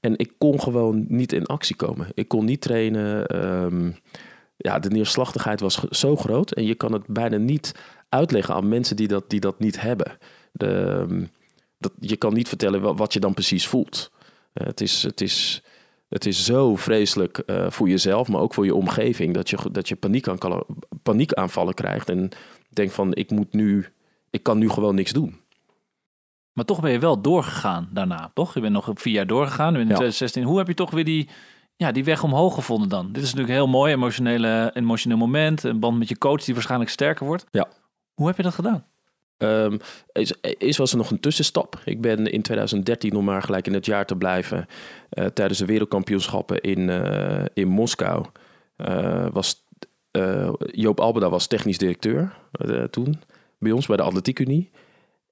[0.00, 2.08] en ik kon gewoon niet in actie komen.
[2.14, 3.36] Ik kon niet trainen.
[3.46, 3.96] Um,
[4.56, 7.74] ja, de neerslachtigheid was zo groot en je kan het bijna niet
[8.08, 10.18] uitleggen aan mensen die dat, die dat niet hebben.
[10.52, 11.24] De, ehm,
[11.78, 14.10] dat, je kan niet vertellen wat je dan precies voelt.
[14.56, 15.62] Eh, het, is, het, is,
[16.08, 19.88] het is zo vreselijk uh, voor jezelf, maar ook voor je omgeving, dat je, dat
[19.88, 20.62] je paniek aan,
[21.02, 22.28] paniekaanvallen krijgt en
[22.68, 23.88] denkt van ik moet nu,
[24.30, 25.40] ik kan nu gewoon niks doen.
[26.52, 28.54] Maar toch ben je wel doorgegaan daarna, toch?
[28.54, 30.42] Je bent nog vier jaar doorgegaan, in 2016.
[30.42, 31.28] Hoe heb je toch weer die,
[31.76, 33.06] ja, die weg omhoog gevonden dan?
[33.06, 35.62] Dit is natuurlijk een heel mooi emotionele, emotioneel moment.
[35.62, 37.46] Een band met je coach die waarschijnlijk sterker wordt.
[37.50, 37.68] Ja.
[38.14, 38.86] Hoe heb je dat gedaan?
[39.38, 39.78] Um,
[40.12, 41.80] is, is, was er nog een tussenstap.
[41.84, 44.66] Ik ben in 2013, om maar gelijk in het jaar te blijven,
[45.18, 48.24] uh, tijdens de wereldkampioenschappen in, uh, in Moskou,
[48.76, 49.64] uh, was
[50.70, 52.36] Joop Albeda was technisch directeur
[52.90, 53.20] toen
[53.58, 54.70] bij ons, bij de Atletiek Unie.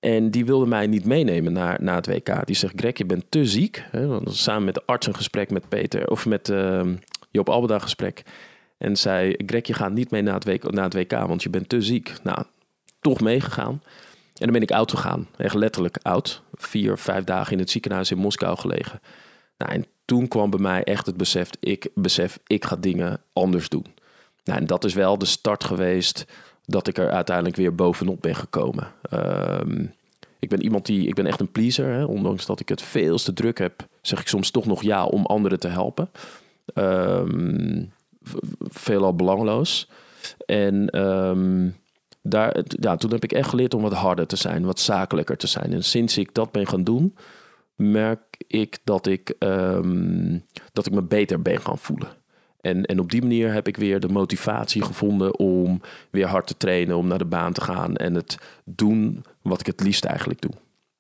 [0.01, 2.47] En die wilde mij niet meenemen naar, naar het WK.
[2.47, 3.85] Die zegt, Greg, je bent te ziek.
[3.91, 6.95] Hè, want samen met de arts een gesprek met Peter, of met ehm,
[7.31, 8.23] Joop Albeda gesprek.
[8.79, 11.51] En zei, Greg, je gaat niet mee naar het, WK, naar het WK, want je
[11.51, 12.13] bent te ziek.
[12.23, 12.45] Nou,
[13.05, 13.83] toch meegegaan.
[14.35, 15.29] En dan ben ik oud gegaan.
[15.37, 16.43] Echt letterlijk oud.
[16.55, 19.01] Vier, vijf dagen in het ziekenhuis in Moskou gelegen.
[19.59, 23.69] Nou, en toen kwam bij mij echt het besef, ik besef, ik ga dingen anders
[23.69, 23.87] doen.
[24.45, 26.27] Nou, en dat is wel de start geweest
[26.65, 28.93] dat ik er uiteindelijk weer bovenop ben gekomen.
[29.03, 29.87] Ehm,
[30.39, 31.93] ik ben iemand die, ik ben echt een pleaser.
[31.93, 32.05] Hè?
[32.05, 35.27] Ondanks dat ik het veel te druk heb, zeg ik soms toch nog ja om
[35.27, 36.11] anderen te helpen.
[36.75, 37.93] Um,
[38.61, 39.89] veelal belangloos.
[40.47, 41.77] En um,
[42.27, 45.47] daar, ja, toen heb ik echt geleerd om wat harder te zijn, wat zakelijker te
[45.47, 45.73] zijn.
[45.73, 47.17] En sinds ik dat ben gaan doen,
[47.77, 52.09] merk ik dat ik, um, dat ik me beter ben gaan voelen.
[52.61, 56.57] En, en op die manier heb ik weer de motivatie gevonden om weer hard te
[56.57, 60.41] trainen, om naar de baan te gaan en het doen wat ik het liefst eigenlijk
[60.41, 60.53] doe.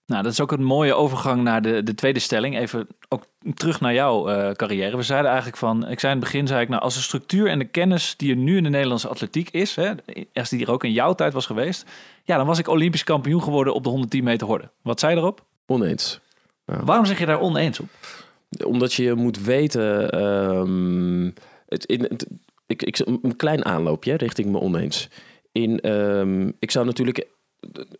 [0.06, 2.58] Nou, dat is ook een mooie overgang naar de, de tweede stelling.
[2.58, 4.96] Even ook terug naar jouw uh, carrière.
[4.96, 7.48] We zeiden eigenlijk van, ik zei in het begin, zei ik, nou, als de structuur
[7.48, 9.90] en de kennis die er nu in de Nederlandse atletiek is, hè,
[10.32, 11.84] als die er ook in jouw tijd was geweest,
[12.24, 14.70] ja, dan was ik Olympisch kampioen geworden op de 110 meter horde.
[14.82, 15.44] Wat zei erop?
[15.66, 16.20] Oneens.
[16.66, 16.84] Ja.
[16.84, 17.88] Waarom zeg je daar oneens op?
[18.64, 21.34] Omdat je moet weten, um,
[21.68, 22.26] het, in, het,
[22.66, 25.08] ik, ik, een klein aanloopje richting me oneens.
[25.52, 27.26] In, um, ik zou natuurlijk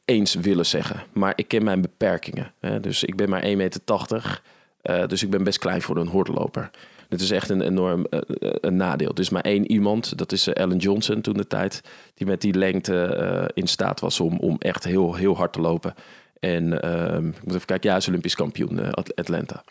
[0.04, 1.02] eens willen zeggen.
[1.12, 2.52] Maar ik ken mijn beperkingen.
[2.60, 2.80] Hè?
[2.80, 4.42] Dus ik ben maar 1,80 meter.
[4.82, 6.70] Uh, dus ik ben best klein voor een hordenloper.
[7.08, 9.10] Dit is echt een enorm uh, een nadeel.
[9.10, 11.82] Er is maar één iemand, dat is Ellen Johnson toen de tijd,
[12.14, 15.94] die met die lengte in staat was om, om echt heel, heel hard te lopen.
[16.40, 19.64] En ehm, ik moet even kijken, ja, is Olympisch kampioen Atlanta.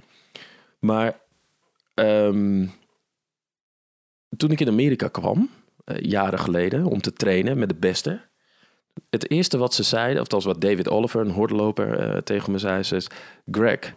[0.79, 1.19] Maar
[1.95, 2.71] um,
[4.37, 5.49] toen ik in Amerika kwam,
[5.85, 8.21] jaren geleden, om te trainen met de beste,
[9.09, 12.51] het eerste wat ze zeiden, of dat was wat David Oliver, een hordenloper, uh, tegen
[12.51, 13.07] me zei, is:
[13.51, 13.93] Greg,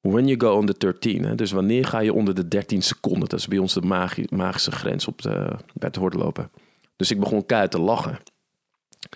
[0.00, 3.28] when you go on the 13, hè, dus wanneer ga je onder de 13 seconden?
[3.28, 5.30] Dat is bij ons de magische grens op de,
[5.74, 6.50] bij het hordenlopen.
[6.96, 8.18] Dus ik begon keihard te lachen.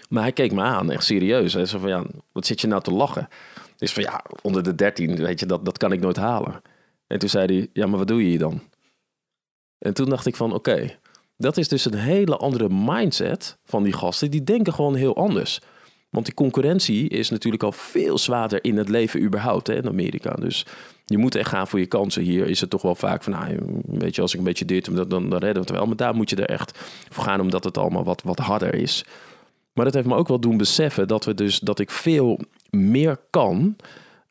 [0.08, 1.52] Maar hij keek me aan, echt serieus.
[1.52, 3.28] Hij zei van, ja, wat zit je nou te lachen?
[3.76, 6.62] Dus van, ja, onder de 13, weet je, dat, dat kan ik nooit halen.
[7.06, 8.62] En toen zei hij, ja, maar wat doe je hier dan?
[9.78, 10.98] En toen dacht ik van, oké,
[11.36, 14.30] dat is dus een hele andere mindset van die gasten.
[14.30, 15.60] Die denken gewoon heel anders.
[16.10, 20.34] Want die concurrentie is natuurlijk al veel zwaarder in het leven überhaupt hè, in Amerika.
[20.34, 20.66] Dus
[21.04, 22.22] je moet echt gaan voor je kansen.
[22.22, 24.84] Hier is het toch wel vaak van, nou, weet je, als ik een beetje dit,
[24.84, 25.86] dan, dan, redden we het wel.
[25.86, 29.04] Maar daar moet je er echt voor gaan, omdat het allemaal wat, wat harder is.
[29.72, 33.18] Maar dat heeft me ook wel doen beseffen dat, we dus, dat ik veel meer
[33.30, 33.76] kan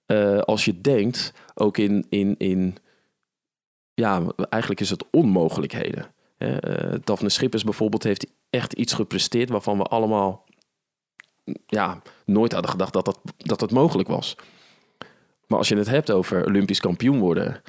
[0.08, 2.76] uh, als je denkt, ook in, in, in,
[3.94, 6.14] ja, eigenlijk is het onmogelijkheden.
[6.38, 10.46] Uh, Schippers bijvoorbeeld heeft echt iets gepresteerd waarvan we allemaal
[11.66, 14.36] ja, nooit hadden gedacht dat dat, dat het mogelijk was.
[15.48, 17.62] Maar als je het hebt over Olympisch kampioen worden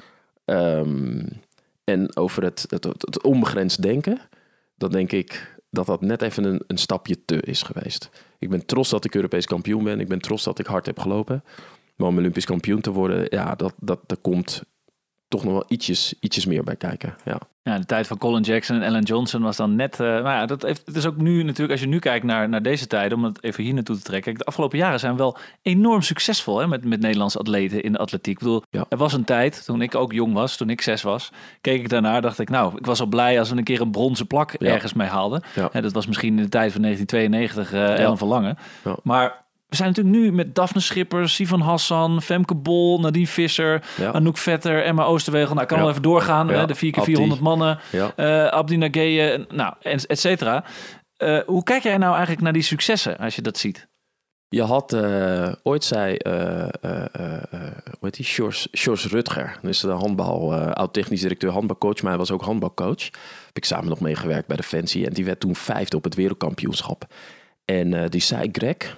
[0.45, 1.41] um,
[1.83, 4.19] en over het, het, het, onbegrensd denken,
[4.75, 8.09] dan denk ik dat dat net even een, een stapje te is geweest.
[8.39, 9.99] Ik ben trots dat ik Europees kampioen ben.
[9.99, 11.43] Ik ben trots dat ik hard heb gelopen.
[11.95, 14.63] Maar om Olympisch kampioen te worden, ja, dat, dat, dat komt
[15.27, 17.15] toch nog wel ietsjes, ietsjes meer bij kijken.
[17.25, 17.39] Ja.
[17.63, 19.99] Ja, de tijd van Colin Jackson en Ellen Johnson was dan net.
[19.99, 22.49] Uh, nou ja, dat heeft, het is ook nu natuurlijk, als je nu kijkt naar,
[22.49, 24.33] naar deze tijden, om het even hier naartoe te trekken.
[24.33, 28.33] De afgelopen jaren zijn wel enorm succesvol hè, met, met Nederlandse atleten in de atletiek.
[28.33, 28.85] Ik bedoel, Ja.
[28.89, 31.89] er was een tijd, toen ik ook jong was, toen ik zes was, keek ik
[31.89, 34.55] daarnaar, dacht ik, nou, ik was al blij als we een keer een bronzen plak
[34.59, 34.67] Ja.
[34.73, 35.41] ergens mee haalden.
[35.55, 35.69] Ja.
[35.71, 38.55] Hè, dat was misschien in de tijd van 1992 eh Ellen van Lange.
[39.03, 44.11] Maar we zijn natuurlijk nu met Daphne Schippers, Sivan Hassan, Femke Bol, Nadine Visser, Ja.
[44.11, 45.49] Anouk Vetter, Emma Oosterwegel.
[45.49, 45.83] Nou, ik kan Ja.
[45.83, 46.47] wel even doorgaan.
[46.47, 46.53] Ja.
[46.53, 47.43] Hè, de 4x400 Abdi.
[47.43, 47.79] mannen.
[47.91, 48.11] Ja.
[48.15, 50.63] Eh Abdi Nageye, nou, et cetera.
[51.17, 53.87] Eh, hoe kijk jij nou eigenlijk naar die successen als je dat ziet?
[54.49, 59.57] Je had eh, ooit zei, eh, hoe heet die, Sjors, Sjors Rutger.
[59.61, 63.03] Dat is de handbal, oud-technisch directeur handbalcoach, maar hij was ook handbalcoach.
[63.45, 67.05] Heb ik samen nog meegewerkt bij Defensie en die werd toen vijfde op het wereldkampioenschap.
[67.65, 68.97] En die zei, Greg,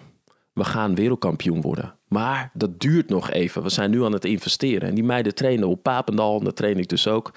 [0.60, 1.96] we gaan wereldkampioen worden.
[2.08, 3.64] Maar dat duurt nog even.
[3.64, 4.90] We zijn nu aan het investeren.
[4.90, 7.32] En die meiden trainen op Papendal, en dat train ik dus ook.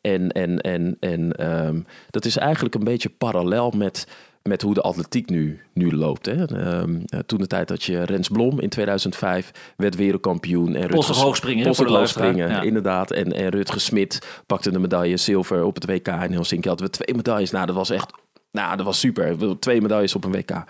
[0.00, 4.06] En, en, en, en ehm, dat is eigenlijk een beetje parallel met,
[4.42, 6.26] met hoe de atletiek nu, nu loopt.
[6.26, 6.44] Hè.
[6.44, 10.74] Ehm, eh, toen de tijd dat je Rens Blom in 2005 werd wereldkampioen.
[10.74, 12.62] En Rutger- hoogspringen, hoogspringen, Ja.
[12.62, 13.10] inderdaad.
[13.10, 16.68] En, en Rutger Smit pakte de medaille zilver op het WK in Helsinki.
[16.68, 17.50] Hadden we twee medailles.
[17.50, 18.10] Nou, dat was echt
[18.50, 19.58] nou, dat was super.
[19.58, 20.64] Twee medailles op een WK.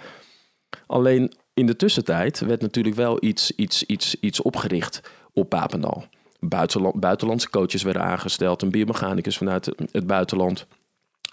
[0.87, 5.01] Alleen in de tussentijd werd natuurlijk wel iets, iets, iets, iets opgericht
[5.33, 6.05] op Papendal.
[6.41, 10.67] Buitenland, buitenlandse coaches werden aangesteld, een biomechanicus vanuit het buitenland,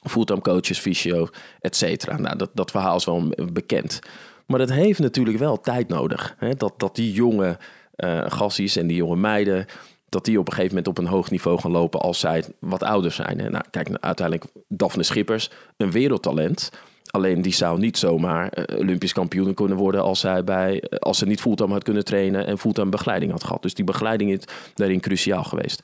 [0.03, 1.27] fulltime coaches, fysio,
[1.59, 2.07] et.
[2.17, 3.99] Nou, dat, dat verhaal is wel bekend.
[4.45, 6.35] Maar dat heeft natuurlijk wel tijd nodig.
[6.37, 6.53] Hè?
[6.55, 7.57] Dat, dat die jonge
[7.97, 9.65] uh, gassies en die jonge meiden,
[10.09, 12.83] dat die op een gegeven moment op een hoog niveau gaan lopen als zij wat
[12.83, 13.37] ouder zijn.
[13.37, 16.71] Nou, kijk, uiteindelijk Daphne Schippers, een wereldtalent.
[17.17, 21.17] Alleen die zou niet zomaar uh, Olympisch kampioen kunnen worden als zij bij, uh, als
[21.17, 23.61] ze niet fulltime had kunnen trainen en fulltime begeleiding had gehad.
[23.61, 24.39] Dus die begeleiding is
[24.73, 25.83] daarin cruciaal geweest.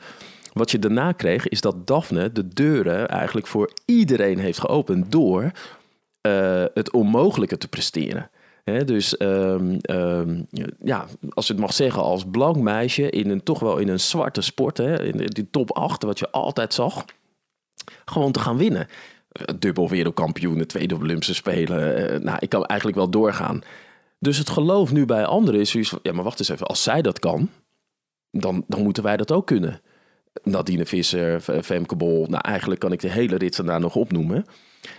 [0.53, 5.51] Wat je daarna kreeg, is dat Daphne de deuren eigenlijk voor iedereen heeft geopend door
[6.27, 8.29] uh, het onmogelijke te presteren.
[8.85, 10.47] Dus um, um,
[10.83, 13.99] ja, als je het mag zeggen, als blank meisje in een toch wel in een
[13.99, 17.05] zwarte sport, in die top 8, wat je altijd zag,
[18.05, 18.87] gewoon te gaan winnen
[19.59, 22.13] dubbel wereldkampioen, tweede Olympische Spelen.
[22.13, 23.61] Uh, nou, ik kan eigenlijk wel doorgaan.
[24.19, 25.99] Dus het geloof nu bij anderen is zoiets van...
[26.01, 26.67] ja, maar wacht eens even.
[26.67, 27.49] Als zij dat kan,
[28.31, 29.81] dan, dan moeten wij dat ook kunnen.
[30.43, 32.25] Nadine Visser, Femke Bol.
[32.29, 34.45] Nou, eigenlijk kan ik de hele rit daar nog opnoemen.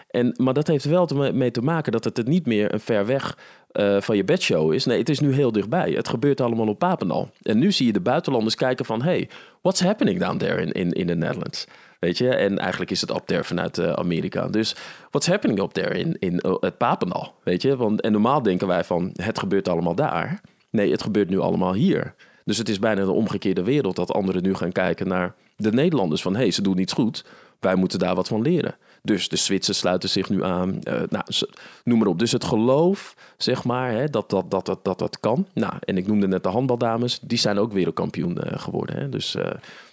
[0.08, 3.06] En, maar dat heeft wel te, mee te maken dat het niet meer een ver
[3.06, 3.38] weg
[3.72, 4.84] uh, van je bedshow is.
[4.84, 5.90] Nee, het is nu heel dichtbij.
[5.90, 7.30] Het gebeurt allemaal op Papendal.
[7.42, 9.02] En nu zie je de buitenlanders kijken van...
[9.02, 9.28] hey,
[9.62, 11.66] what's happening down there in, in, in the Netherlands?
[12.00, 14.48] Weet je, en eigenlijk is het up there vanuit uh, Amerika.
[14.48, 14.76] Dus
[15.10, 17.34] what's happening up there in, in uh, het Papendal?
[17.42, 20.40] Weet je, want en normaal denken wij van het gebeurt allemaal daar.
[20.70, 22.14] Nee, het gebeurt nu allemaal hier.
[22.44, 26.22] Dus het is bijna de omgekeerde wereld dat anderen nu gaan kijken naar de Nederlanders
[26.22, 27.24] van hé, hey, ze doen iets goed.
[27.60, 28.76] Wij moeten daar wat van leren.
[29.02, 30.68] Dus de Zwitsers sluiten zich nu aan.
[30.68, 31.24] Uh, nou,
[31.84, 32.18] noem maar op.
[32.18, 35.46] Dus het geloof, zeg maar, hè, dat, dat, dat, dat, dat dat kan.
[35.54, 37.18] Nou, en ik noemde net de handbaldames.
[37.22, 38.96] Die zijn ook wereldkampioen uh, geworden.
[38.96, 39.08] Hè.
[39.08, 39.44] Dus, uh,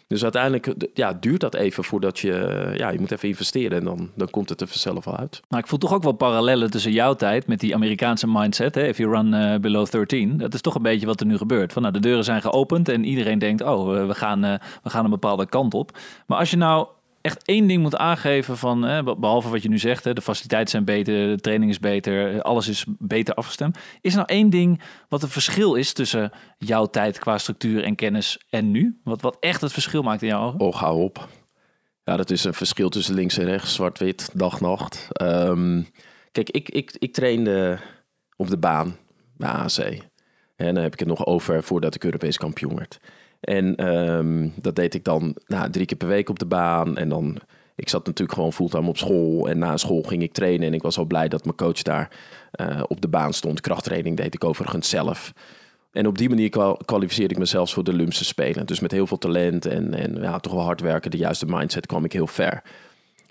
[0.07, 2.73] dus uiteindelijk ja, duurt dat even voordat je...
[2.77, 5.41] Ja, je moet even investeren en dan, dan komt het er vanzelf wel uit.
[5.49, 8.75] Nou, ik voel toch ook wel parallellen tussen jouw tijd met die Amerikaanse mindset.
[8.75, 8.87] Hè?
[8.87, 10.37] If you run below 13.
[10.37, 11.73] Dat is toch een beetje wat er nu gebeurt.
[11.73, 13.61] Van, nou, de deuren zijn geopend en iedereen denkt...
[13.61, 14.41] oh, we gaan,
[14.83, 15.97] we gaan een bepaalde kant op.
[16.25, 16.87] Maar als je nou
[17.27, 20.71] echt één ding moet aangeven van, hè, behalve wat je nu zegt, hè, de faciliteiten
[20.71, 23.77] zijn beter, de training is beter, alles is beter afgestemd.
[24.01, 27.95] Is er nou één ding wat een verschil is tussen jouw tijd qua structuur en
[27.95, 28.99] kennis en nu?
[29.03, 30.59] Wat, wat echt het verschil maakt in jouw ogen?
[30.59, 31.27] Oh, hou op.
[32.03, 35.07] Ja, dat is een verschil tussen links en rechts, zwart-wit, dag-nacht.
[35.21, 35.87] Um,
[36.31, 37.79] kijk, ik, ik, ik trainde
[38.35, 38.95] op de baan
[39.37, 39.77] bij AC.
[40.55, 42.99] En dan heb ik het nog over voordat ik Europees kampioen werd.
[43.39, 46.97] En um, dat deed ik dan nou, drie keer per week op de baan.
[46.97, 47.37] En dan,
[47.75, 49.49] ik zat natuurlijk gewoon fulltime op school.
[49.49, 50.67] En na school ging ik trainen.
[50.67, 52.11] En ik was al blij dat mijn coach daar
[52.61, 53.61] uh, op de baan stond.
[53.61, 55.33] Krachttraining deed ik overigens zelf.
[55.91, 56.49] En op die manier
[56.85, 58.65] kwalificeerde ik mezelf voor de Olympische Spelen.
[58.65, 61.85] Dus met heel veel talent en, en ja, toch wel hard werken, de juiste mindset,
[61.85, 62.61] kwam ik heel ver.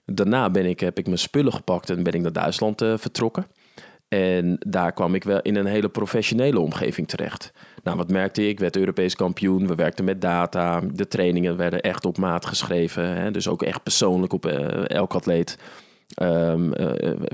[0.05, 3.47] Daarna ben ik, heb ik mijn spullen gepakt en ben ik naar Duitsland uh, vertrokken.
[4.09, 7.53] En daar kwam ik wel in een hele professionele omgeving terecht.
[7.83, 8.49] Nou, wat merkte ik?
[8.49, 9.67] Ik werd Europees kampioen.
[9.67, 10.81] We werkten met data.
[10.93, 13.17] De trainingen werden echt op maat geschreven.
[13.17, 13.31] Hè?
[13.31, 15.59] Dus ook echt persoonlijk op uh, elk atleet.
[16.23, 16.91] Um, uh,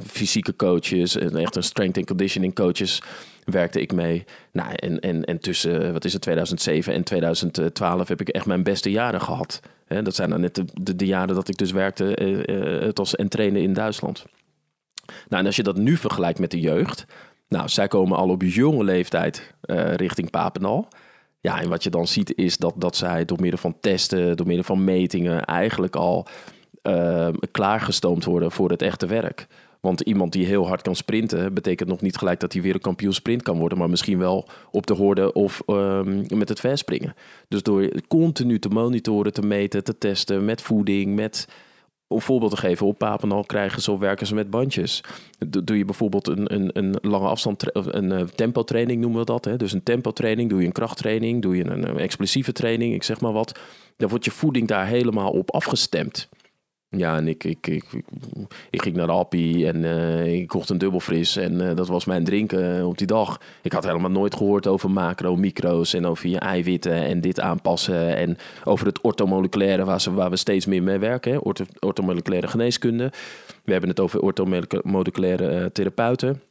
[0.06, 3.02] fysieke coaches echt een strength and conditioning coaches
[3.44, 4.24] werkte ik mee.
[4.52, 8.62] Nou, en, en, en tussen, wat is het, 2007 en 2012 heb ik echt mijn
[8.62, 9.61] beste jaren gehad.
[9.87, 10.02] Hè?
[10.02, 13.28] Dat zijn dan net de, de, jaren dat ik dus werkte uh, het was en
[13.28, 14.24] trainen in Duitsland.
[15.04, 17.06] Nou, en als je dat nu vergelijkt met de jeugd.
[17.48, 20.88] Nou, zij komen al op jonge leeftijd uh, richting Papendal.
[21.40, 24.46] Ja, en wat je dan ziet is dat, dat zij door middel van testen, door
[24.46, 26.26] middel van metingen, eigenlijk al
[26.82, 29.46] uh, klaargestoomd worden voor het echte werk.
[29.80, 32.80] Want iemand die heel hard kan sprinten, betekent nog niet gelijk dat hij weer een
[32.80, 37.14] kampioen sprint kan worden, maar misschien wel op de horde of um, met het verspringen.
[37.48, 41.48] Dus door continu te monitoren, te meten, te testen met voeding, met
[42.12, 45.05] om voorbeeld te geven, op Papendal krijgen ze of werken ze met bandjes.
[45.48, 49.44] Doe je bijvoorbeeld een, een, een lange afstand, een uh, tempotraining noemen we dat.
[49.44, 49.57] Hè?
[49.57, 53.33] Dus een tempotraining, doe je een krachttraining, doe je een explosieve training, ik zeg maar
[53.33, 53.59] wat.
[53.96, 56.29] Dan wordt je voeding daar helemaal op afgestemd.
[56.96, 57.85] Ja, en ik, ik, ik,
[58.70, 61.37] ik, ging naar de Appie en uh, ik kocht een dubbelfris.
[61.37, 63.40] En uh, dat was mijn drinken uh, op die dag.
[63.62, 68.16] Ik had helemaal nooit gehoord over macro, micro's en over je eiwitten en dit aanpassen.
[68.16, 71.42] En over het ortomoleculaire, waar, ze, waar we steeds meer mee werken.
[71.42, 73.12] Orto, ortomoleculaire geneeskunde.
[73.64, 76.42] We hebben het over ortomoleculaire therapeuten.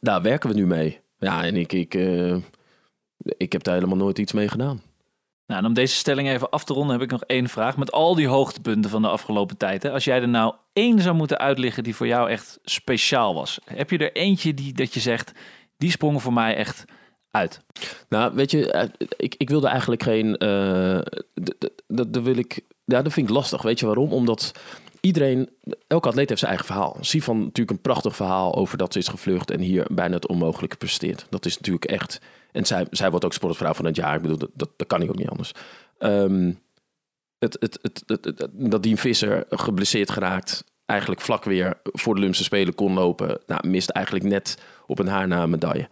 [0.00, 1.00] Daar werken we nu mee.
[1.18, 1.94] Ja, en ik, ik,
[3.36, 4.82] ik heb daar helemaal nooit iets mee gedaan.
[5.50, 7.76] Nou, om deze stelling even af te ronden heb ik nog één vraag.
[7.76, 9.82] Met al die hoogtepunten van de afgelopen tijd.
[9.82, 13.58] Hè, als jij er nou één zou moeten uitliggen die voor jou echt speciaal was.
[13.64, 15.32] Heb je er eentje die dat je zegt,
[15.76, 16.84] die sprong voor mij echt
[17.30, 17.60] uit?
[18.08, 20.44] Nou, weet je, eh, ik, ik wilde eigenlijk geen...
[20.44, 21.00] Uh,
[21.86, 22.60] dat wil ik...
[22.84, 23.62] Ja, dat vind ik lastig.
[23.62, 24.12] Weet je waarom?
[24.12, 24.52] Omdat
[25.00, 25.50] iedereen,
[25.86, 26.96] elke atleet heeft zijn eigen verhaal.
[27.00, 30.76] Sifan natuurlijk een prachtig verhaal over dat ze is gevlucht en hier bijna het onmogelijke
[30.76, 31.26] presteert.
[31.30, 32.20] Dat is natuurlijk echt
[32.52, 34.14] en zij, zij wordt ook sportvrouw van het jaar.
[34.14, 35.52] Ik bedoel, dat, dat, kan ik ook niet anders.
[35.98, 36.58] Um,
[37.38, 42.74] het, het, het, dat Dien Visser geblesseerd geraakt, eigenlijk vlak weer voor de Olympische Spelen
[42.74, 43.40] kon lopen.
[43.46, 45.88] Nou, mist eigenlijk net op een haar na een medaille.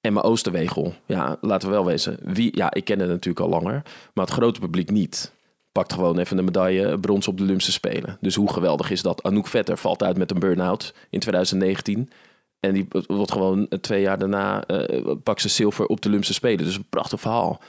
[0.00, 2.18] En mijn Oosterwegel, ja, laten we wel wezen.
[2.22, 3.82] Wie, ja, ik ken het natuurlijk al langer,
[4.14, 5.32] maar het grote publiek niet.
[5.72, 8.18] Pakt gewoon even een medaille brons op de Olympische Spelen.
[8.20, 9.22] Dus hoe geweldig is dat?
[9.22, 12.10] Anouk Vetter valt uit met een burn-out in 2019.
[12.60, 16.64] En die wordt gewoon twee jaar daarna uh, pak ze zilver op de Olympische Spelen.
[16.64, 17.60] Dus een prachtig verhaal.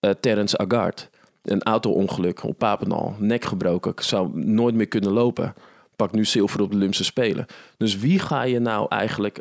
[0.00, 1.10] Uh, Terence Agard,
[1.42, 5.54] een auto-ongeluk op Papendal, nek gebroken, zou nooit meer kunnen lopen.
[5.96, 7.46] Pak nu zilver op de Olympische Spelen.
[7.76, 9.40] Dus wie ga je nou eigenlijk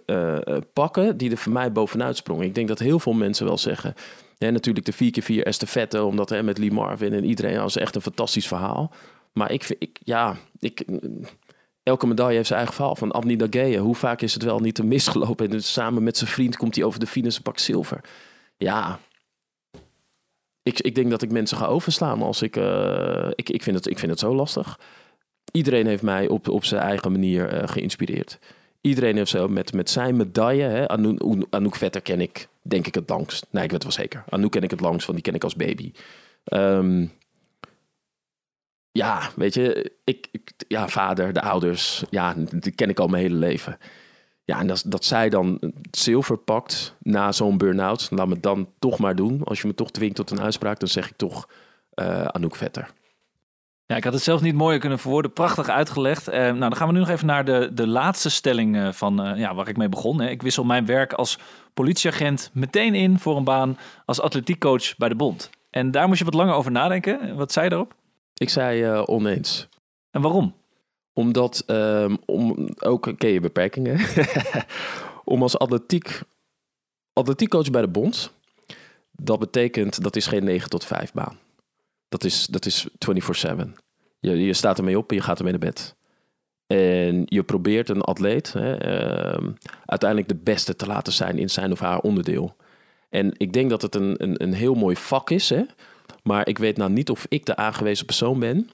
[0.74, 2.44] pakken die er voor mij bovenuit sprong?
[2.44, 3.94] Ik denk dat heel veel mensen wel zeggen.
[4.38, 7.96] Ja, natuurlijk de 4x4 estafette, omdat hè, met Lee Marvin en iedereen, dat is echt
[7.96, 8.92] een fantastisch verhaal.
[9.34, 10.86] Maar ik vind, ik, ja, ik,
[11.84, 12.96] elke medaille heeft zijn eigen verhaal.
[12.96, 15.46] Van Abni Dageye, hoe vaak is het wel niet te misgelopen?
[15.46, 18.02] En dus samen met zijn vriend komt hij over de finish pak zilver.
[18.58, 19.00] Ja,
[20.64, 22.56] ik, ik denk dat ik mensen ga overslaan als ik...
[22.58, 24.80] Uh, ik, ik, vind het, ik vind het zo lastig.
[25.52, 28.40] Iedereen heeft mij op, op zijn eigen manier uh, geïnspireerd.
[28.82, 30.64] Iedereen heeft zo met, met zijn medaille...
[30.64, 30.88] Hè,
[31.50, 33.46] Anouk, Vetter ken ik, denk ik, het langst.
[33.50, 34.24] Nee, ik weet het wel zeker.
[34.30, 35.92] Anouk ken ik het langst, want die ken ik als baby.
[36.54, 37.12] Um,
[38.94, 43.24] ja, weet je, ik, ik, ja, vader, de ouders, ja, die ken ik al mijn
[43.24, 43.78] hele leven.
[44.44, 45.60] Ja, en dat, dat zij dan
[45.92, 49.44] zilver pakt na zo'n burn-out, laat me dan toch maar doen.
[49.44, 51.50] Als je me toch dwingt tot een uitspraak, dan zeg ik toch
[51.96, 52.90] uh, Anouk Vetter.
[53.86, 55.34] Ja, ik had het zelf niet mooier kunnen verwoorden.
[55.34, 56.30] Prachtig uitgelegd.
[56.30, 59.34] Uh, nou, dan gaan we nu nog even naar de, de laatste stelling uh, van
[59.36, 60.22] ja, waar ik mee begon.
[60.22, 60.30] Hè.
[60.30, 61.40] Ik wissel mijn werk als
[61.74, 65.50] politieagent meteen in voor een baan als atletiekcoach bij de Bond.
[65.70, 67.36] En daar moest je wat langer over nadenken.
[67.36, 67.96] Wat zei je daarop?
[68.34, 69.68] Ik zei uh, oneens.
[70.12, 70.56] En waarom?
[71.14, 74.00] Omdat, um, om, ook ken je beperkingen,
[75.34, 76.22] om als atletiek,
[77.14, 78.34] atletiekcoach bij de bond,
[79.12, 81.40] dat betekent, dat is geen 9 tot 5 baan.
[82.10, 82.90] Dat is, dat is 24-7.
[84.20, 85.96] Je, je staat ermee op en je gaat ermee naar bed.
[86.68, 88.72] En je probeert een atleet hè,
[89.36, 89.50] uh,
[89.86, 92.56] uiteindelijk de beste te laten zijn in zijn of haar onderdeel.
[93.10, 95.50] En ik denk dat het een, een, een heel mooi vak is.
[95.50, 95.64] Hè?
[96.24, 98.70] Maar ik weet nou niet of ik de aangewezen persoon ben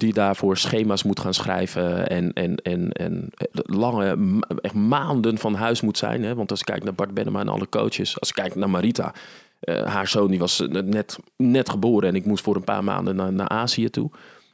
[0.00, 3.30] die daarvoor schema's moet gaan schrijven en, en, en, en
[3.62, 6.22] lange, echt maanden van huis moet zijn.
[6.22, 6.34] Hè?
[6.34, 9.14] Want als ik kijk naar Bart Bennema en alle coaches, als ik kijk naar Marita,
[9.60, 13.16] uh, haar zoon die was net, net geboren en ik moest voor een paar maanden
[13.16, 14.10] naar, naar Azië toe.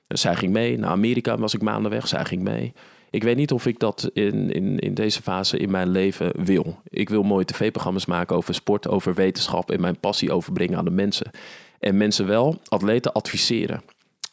[0.06, 2.72] Dus zij ging mee, naar Amerika was ik maanden weg, zij ging mee.
[3.10, 6.80] Ik weet niet of ik dat in, in, in deze fase in mijn leven wil.
[6.88, 10.90] Ik wil mooie tv-programma's maken over sport, over wetenschap en mijn passie overbrengen aan de
[10.90, 11.30] mensen.
[11.78, 13.82] En mensen wel, atleten adviseren.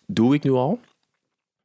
[0.06, 0.79] Doe ik nu al.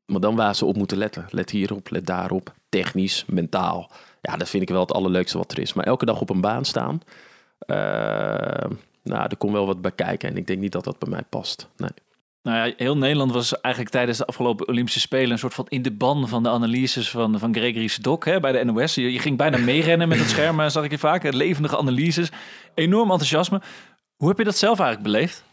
[0.07, 1.27] Maar dan waar ze op moeten letten.
[1.31, 2.55] Let hierop, let daarop.
[2.69, 3.91] Technisch, mentaal.
[4.21, 5.73] Ja, dat vind ik wel het allerleukste wat er is.
[5.73, 7.01] Maar elke dag op een baan staan.
[7.67, 7.77] Uh,
[9.03, 10.29] nou, er komt wel wat bij kijken.
[10.29, 11.69] En ik denk niet dat dat bij mij past.
[11.77, 11.91] Nee.
[12.43, 15.83] Nou ja, heel Nederland was eigenlijk tijdens de afgelopen Olympische Spelen een soort van in
[15.83, 18.95] de ban van de analyses van, van Gregory Dok bij de NOS.
[18.95, 21.33] Je, je ging bijna meerennen met het scherm, eh, zag ik je vaak.
[21.33, 22.31] Levendige analyses,
[22.75, 23.61] enorm enthousiasme.
[24.17, 25.45] Hoe heb je dat zelf eigenlijk beleefd?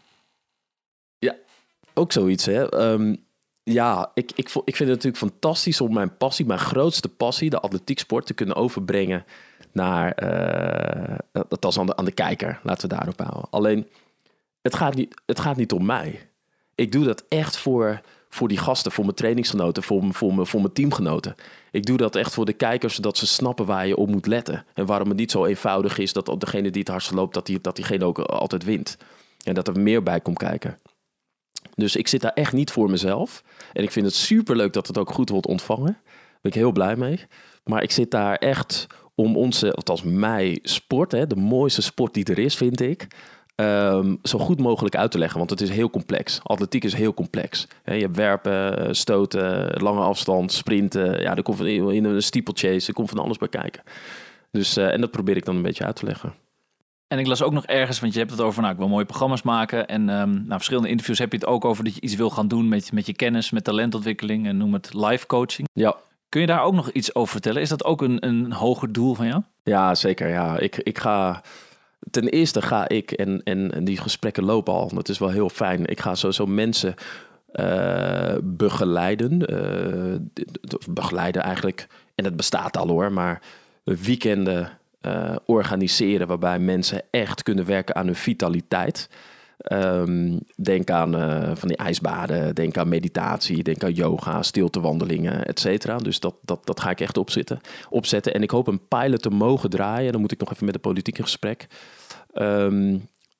[1.98, 2.90] Ook zoiets, hè.
[2.90, 3.24] Um,
[3.62, 7.60] ja, ik, ik, ik vind het natuurlijk fantastisch om mijn passie, mijn grootste passie, de
[7.60, 9.24] atletieksport, te kunnen overbrengen
[9.72, 12.60] naar, uh, dat als aan de, aan de kijker.
[12.62, 13.50] Laten we daarop houden.
[13.50, 13.86] Alleen,
[14.62, 16.28] het gaat niet, het gaat niet om mij.
[16.74, 20.60] Ik doe dat echt voor, voor die gasten, voor mijn trainingsgenoten, voor, voor, mijn, voor
[20.60, 21.34] mijn teamgenoten.
[21.70, 24.64] Ik doe dat echt voor de kijkers, zodat ze snappen waar je op moet letten.
[24.74, 27.60] En waarom het niet zo eenvoudig is dat degene die het hardst loopt, dat, die,
[27.60, 28.96] dat diegene ook altijd wint.
[29.44, 30.78] En dat er meer bij komt kijken.
[31.76, 33.42] Dus ik zit daar echt niet voor mezelf.
[33.72, 35.92] En ik vind het superleuk dat het ook goed wordt ontvangen.
[36.04, 37.20] Daar ben ik heel blij mee.
[37.64, 42.24] Maar ik zit daar echt om onze, althans mij, sport, hè, de mooiste sport die
[42.24, 43.06] er is, vind ik.
[43.54, 46.40] ehm, zo goed mogelijk uit te leggen, want het is heel complex.
[46.42, 47.66] Atletiek is heel complex.
[47.84, 51.20] Je hebt werpen, stoten, lange afstand, sprinten.
[51.20, 53.82] Ja, er komt in een steeplechase, er komt van alles bij kijken.
[54.50, 56.34] Dus, eh, en dat probeer ik dan een beetje uit te leggen.
[57.08, 59.04] En ik las ook nog ergens, want je hebt het over, nou, ik wil mooie
[59.04, 59.86] programma's maken.
[59.88, 62.48] En ehm nou, verschillende interviews heb je het ook over dat je iets wil gaan
[62.48, 65.68] doen met, met je kennis, met talentontwikkeling en noem het life coaching.
[65.72, 65.96] Ja,
[66.28, 67.62] Kun je daar ook nog iets over vertellen?
[67.62, 69.42] Is dat ook een, een hoger doel van jou?
[69.62, 70.28] Ja, zeker.
[70.28, 70.58] Ja.
[70.58, 71.42] Ik, ik ga.
[72.10, 75.48] Ten eerste ga ik, en, en, en die gesprekken lopen al, dat is wel heel
[75.48, 75.86] fijn.
[75.86, 76.94] Ik ga sowieso mensen
[77.52, 79.46] eh, begeleiden.
[79.46, 80.14] eh,
[80.90, 83.40] begeleiden eigenlijk, en het bestaat al hoor, maar
[83.84, 84.70] weekenden
[85.06, 89.08] eh, organiseren waarbij mensen echt kunnen werken aan hun vitaliteit.
[89.58, 95.60] Ehm, denk aan eh, van die ijsbaden, denk aan meditatie, denk aan yoga, stiltewandelingen, et
[95.60, 95.96] cetera.
[95.96, 98.34] Dus dat, dat, dat ga ik echt opzetten, opzetten.
[98.34, 100.12] En ik hoop een pilot te mogen draaien.
[100.12, 101.66] Dan moet ik nog even met de politiek in gesprek.
[102.32, 102.96] Ehm,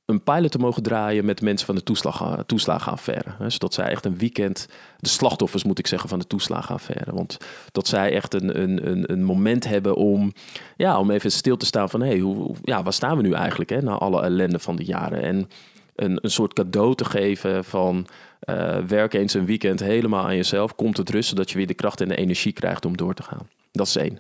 [0.07, 3.31] een pilot te mogen draaien met mensen van de toeslag, toeslagenaffaire.
[3.39, 7.13] Hè, zodat zij echt een weekend, de slachtoffers moet ik zeggen van de toeslagenaffaire.
[7.13, 7.37] Want
[7.73, 10.33] dat zij echt een, een, een, een moment hebben om,
[10.77, 12.01] ja, om even stil te staan van...
[12.01, 15.23] hé, hey, ja, waar staan we nu eigenlijk hè, na alle ellende van de jaren?
[15.23, 15.51] En
[15.97, 18.07] een, een soort cadeau te geven van...
[18.41, 20.75] eh, werk eens een weekend helemaal aan jezelf.
[20.75, 23.23] Komt het rust, zodat je weer de kracht en de energie krijgt om door te
[23.23, 23.49] gaan.
[23.73, 24.19] Dat is één.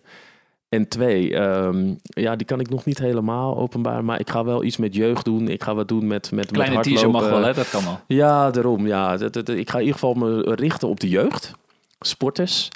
[0.68, 4.64] En twee, ehm, ja, die kan ik nog niet helemaal openbaar, maar ik ga wel
[4.64, 5.48] iets met jeugd doen.
[5.48, 7.46] Ik ga wat doen met met Kleine met teaser mag hardlopen.
[7.46, 7.62] wel, hè?
[7.62, 8.00] Dat kan wel.
[8.06, 8.86] Ja, daarom.
[8.86, 9.12] Ja,
[9.44, 11.52] ik ga in ieder geval me richten op de jeugd,
[12.00, 12.68] sporters.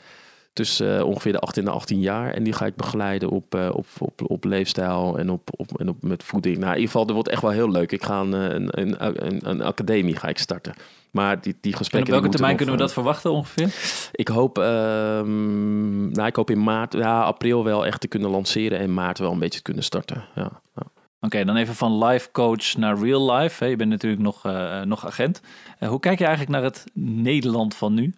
[0.52, 2.32] Dus eh, ongeveer de 18 en 18 jaar.
[2.32, 5.88] En die ga ik begeleiden op, eh, op, op, op leefstijl en op, op, en
[5.88, 6.56] op met voeding.
[6.56, 7.92] Nou, in ieder geval, dat wordt echt wel heel leuk.
[7.92, 10.74] Ik ga een, eh, een, een, een, een academie ga ik starten.
[11.10, 12.00] Maar die, die En gesprekken...
[12.00, 13.74] op die welke termijn nog, kunnen we dat verwachten ongeveer?
[14.12, 18.78] ik hoop, ehm, nou, ik hoop in maart, ja, april wel echt te kunnen lanceren
[18.78, 20.24] en maart wel een beetje te kunnen starten.
[20.34, 20.82] Ja, ja.
[21.20, 23.66] Oké, dan even van life coach naar real life.
[23.66, 24.42] Je bent natuurlijk nog,
[24.84, 25.40] nog agent.
[25.78, 28.14] Hoe kijk je eigenlijk naar het Nederland van nu?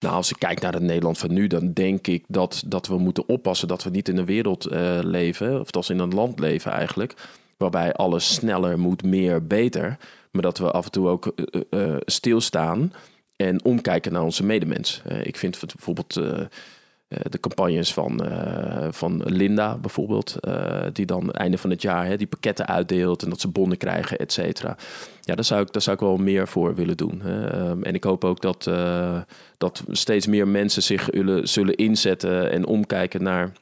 [0.00, 2.98] Nou, als ik kijk naar het Nederland van nu, dan denk ik dat, dat we
[2.98, 6.38] moeten oppassen dat we niet in een wereld eh, leven, of als in een land
[6.38, 7.14] leven eigenlijk,
[7.56, 9.96] waarbij alles sneller moet, meer, beter.
[10.30, 12.92] Maar dat we af en toe ook eh, eh, stilstaan
[13.36, 15.02] en omkijken naar onze medemens.
[15.22, 16.20] Ik vind bijvoorbeeld
[17.10, 22.16] de campagnes van, eh, van Linda bijvoorbeeld, eh, die dan einde van het jaar hè,
[22.16, 24.76] die pakketten uitdeelt en dat ze bonnen krijgen, et cetera.
[25.20, 27.22] Ja, daar zou, ik, daar zou ik wel meer voor willen doen.
[27.22, 29.20] Ehm, en ik hoop ook dat, eh,
[29.58, 33.52] dat steeds meer mensen zich zullen, zullen inzetten en omkijken naar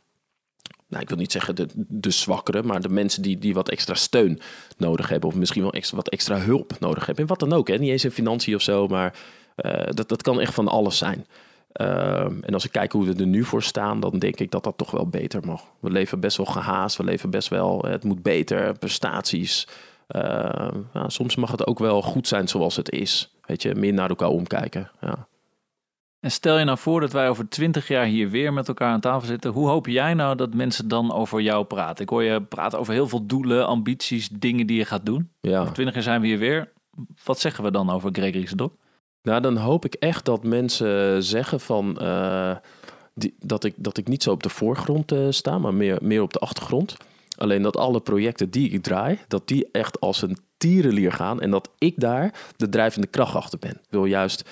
[0.88, 3.94] nou, ik wil niet zeggen de, de zwakkeren, maar de mensen die, die wat extra
[3.94, 4.40] steun
[4.76, 5.28] nodig hebben.
[5.28, 7.24] Of misschien wel extra, wat extra hulp nodig hebben.
[7.24, 7.78] En wat dan ook, hè?
[7.78, 9.14] niet eens in financiën of zo, maar
[9.54, 11.26] eh, dat, dat kan echt van alles zijn.
[11.78, 14.64] Ehm, en als ik kijk hoe we er nu voor staan, dan denk ik dat
[14.64, 15.62] dat toch wel beter mag.
[15.80, 19.68] We leven best wel gehaast, we leven best wel, het moet beter, prestaties.
[20.06, 23.34] Ehm, soms mag het ook wel goed zijn zoals het is.
[23.46, 24.90] Weet je, meer naar elkaar omkijken.
[25.00, 25.26] Ja.
[26.20, 29.00] En stel je nou voor dat wij over twintig jaar hier weer met elkaar aan
[29.00, 29.50] tafel zitten.
[29.50, 32.04] Hoe hoop jij nou dat mensen dan over jou praten?
[32.04, 35.30] Ik hoor je praten over heel veel doelen, ambities, dingen die je gaat doen.
[35.40, 35.60] Ja.
[35.60, 36.72] Over twintig jaar zijn we hier weer.
[37.24, 38.72] Wat zeggen we dan over Gregory Sedok?
[39.28, 42.56] Nou, dan hoop ik echt dat mensen zeggen van eh,
[43.38, 46.32] dat, ik, dat ik niet zo op de voorgrond eh, sta, maar meer, meer op
[46.32, 46.96] de achtergrond.
[47.36, 51.50] Alleen dat alle projecten die ik draai, dat die echt als een tierenlier gaan en
[51.50, 53.70] dat ik daar de drijvende kracht achter ben.
[53.70, 54.48] Ik wil juist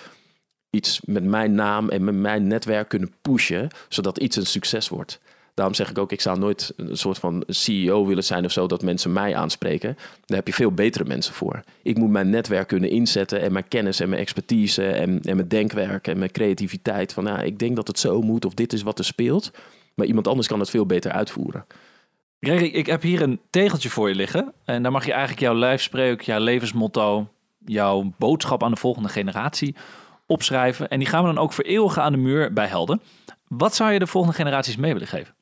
[0.71, 5.21] iets met mijn naam en met mijn netwerk kunnen pushen, zodat iets een succes wordt.
[5.57, 8.67] Daarom zeg ik ook, ik zou nooit een soort van CEO willen zijn of zo,
[8.67, 9.97] dat mensen mij aanspreken.
[10.27, 11.63] Daar heb je veel betere mensen voor.
[11.83, 15.49] Ik moet mijn netwerk kunnen inzetten en mijn kennis en mijn expertise en, en mijn
[15.49, 17.13] denkwerk en mijn creativiteit.
[17.13, 19.51] Van ik denk dat het zo moet of dit is wat er speelt.
[19.95, 21.67] Maar iemand anders kan het veel beter uitvoeren.
[22.41, 24.53] Gregory, ik heb hier een tegeltje voor je liggen.
[24.65, 27.29] En daar mag je eigenlijk jouw lijfspreuk, jouw levensmotto,
[27.65, 29.75] jouw boodschap aan de volgende generatie
[30.27, 30.89] opschrijven.
[30.89, 33.01] En die gaan we dan ook vereeuwigen aan de muur bij Helden.
[33.49, 35.36] Wat zou je de volgende generaties mee willen geven?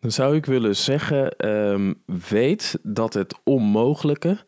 [0.00, 1.94] Dan zou ik willen zeggen, ehm,
[2.28, 4.38] weet dat het onmogelijke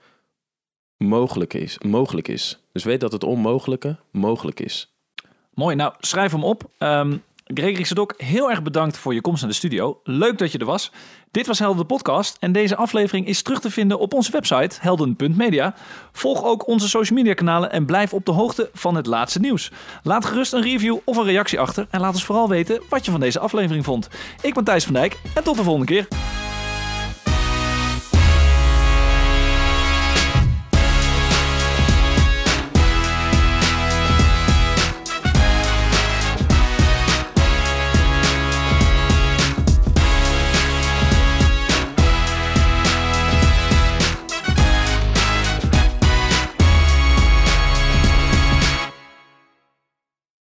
[0.96, 2.62] mogelijk is, mogelijk is.
[2.72, 4.94] Dus weet dat het onmogelijke mogelijk is.
[5.54, 6.70] Mooi, nou schrijf hem op.
[6.78, 7.16] Ehm,
[7.54, 10.00] Gregory Sedok, heel erg bedankt voor je komst naar de studio.
[10.04, 10.92] Leuk dat je er was.
[11.30, 14.76] Dit was Helden de podcast en deze aflevering is terug te vinden op onze website
[14.80, 15.74] helden.media.
[16.12, 19.70] Volg ook onze social media kanalen en blijf op de hoogte van het laatste nieuws.
[20.02, 23.10] Laat gerust een review of een reactie achter en laat ons vooral weten wat je
[23.10, 24.08] van deze aflevering vond.
[24.42, 26.08] Ik ben Thijs van Dijk en tot de volgende keer.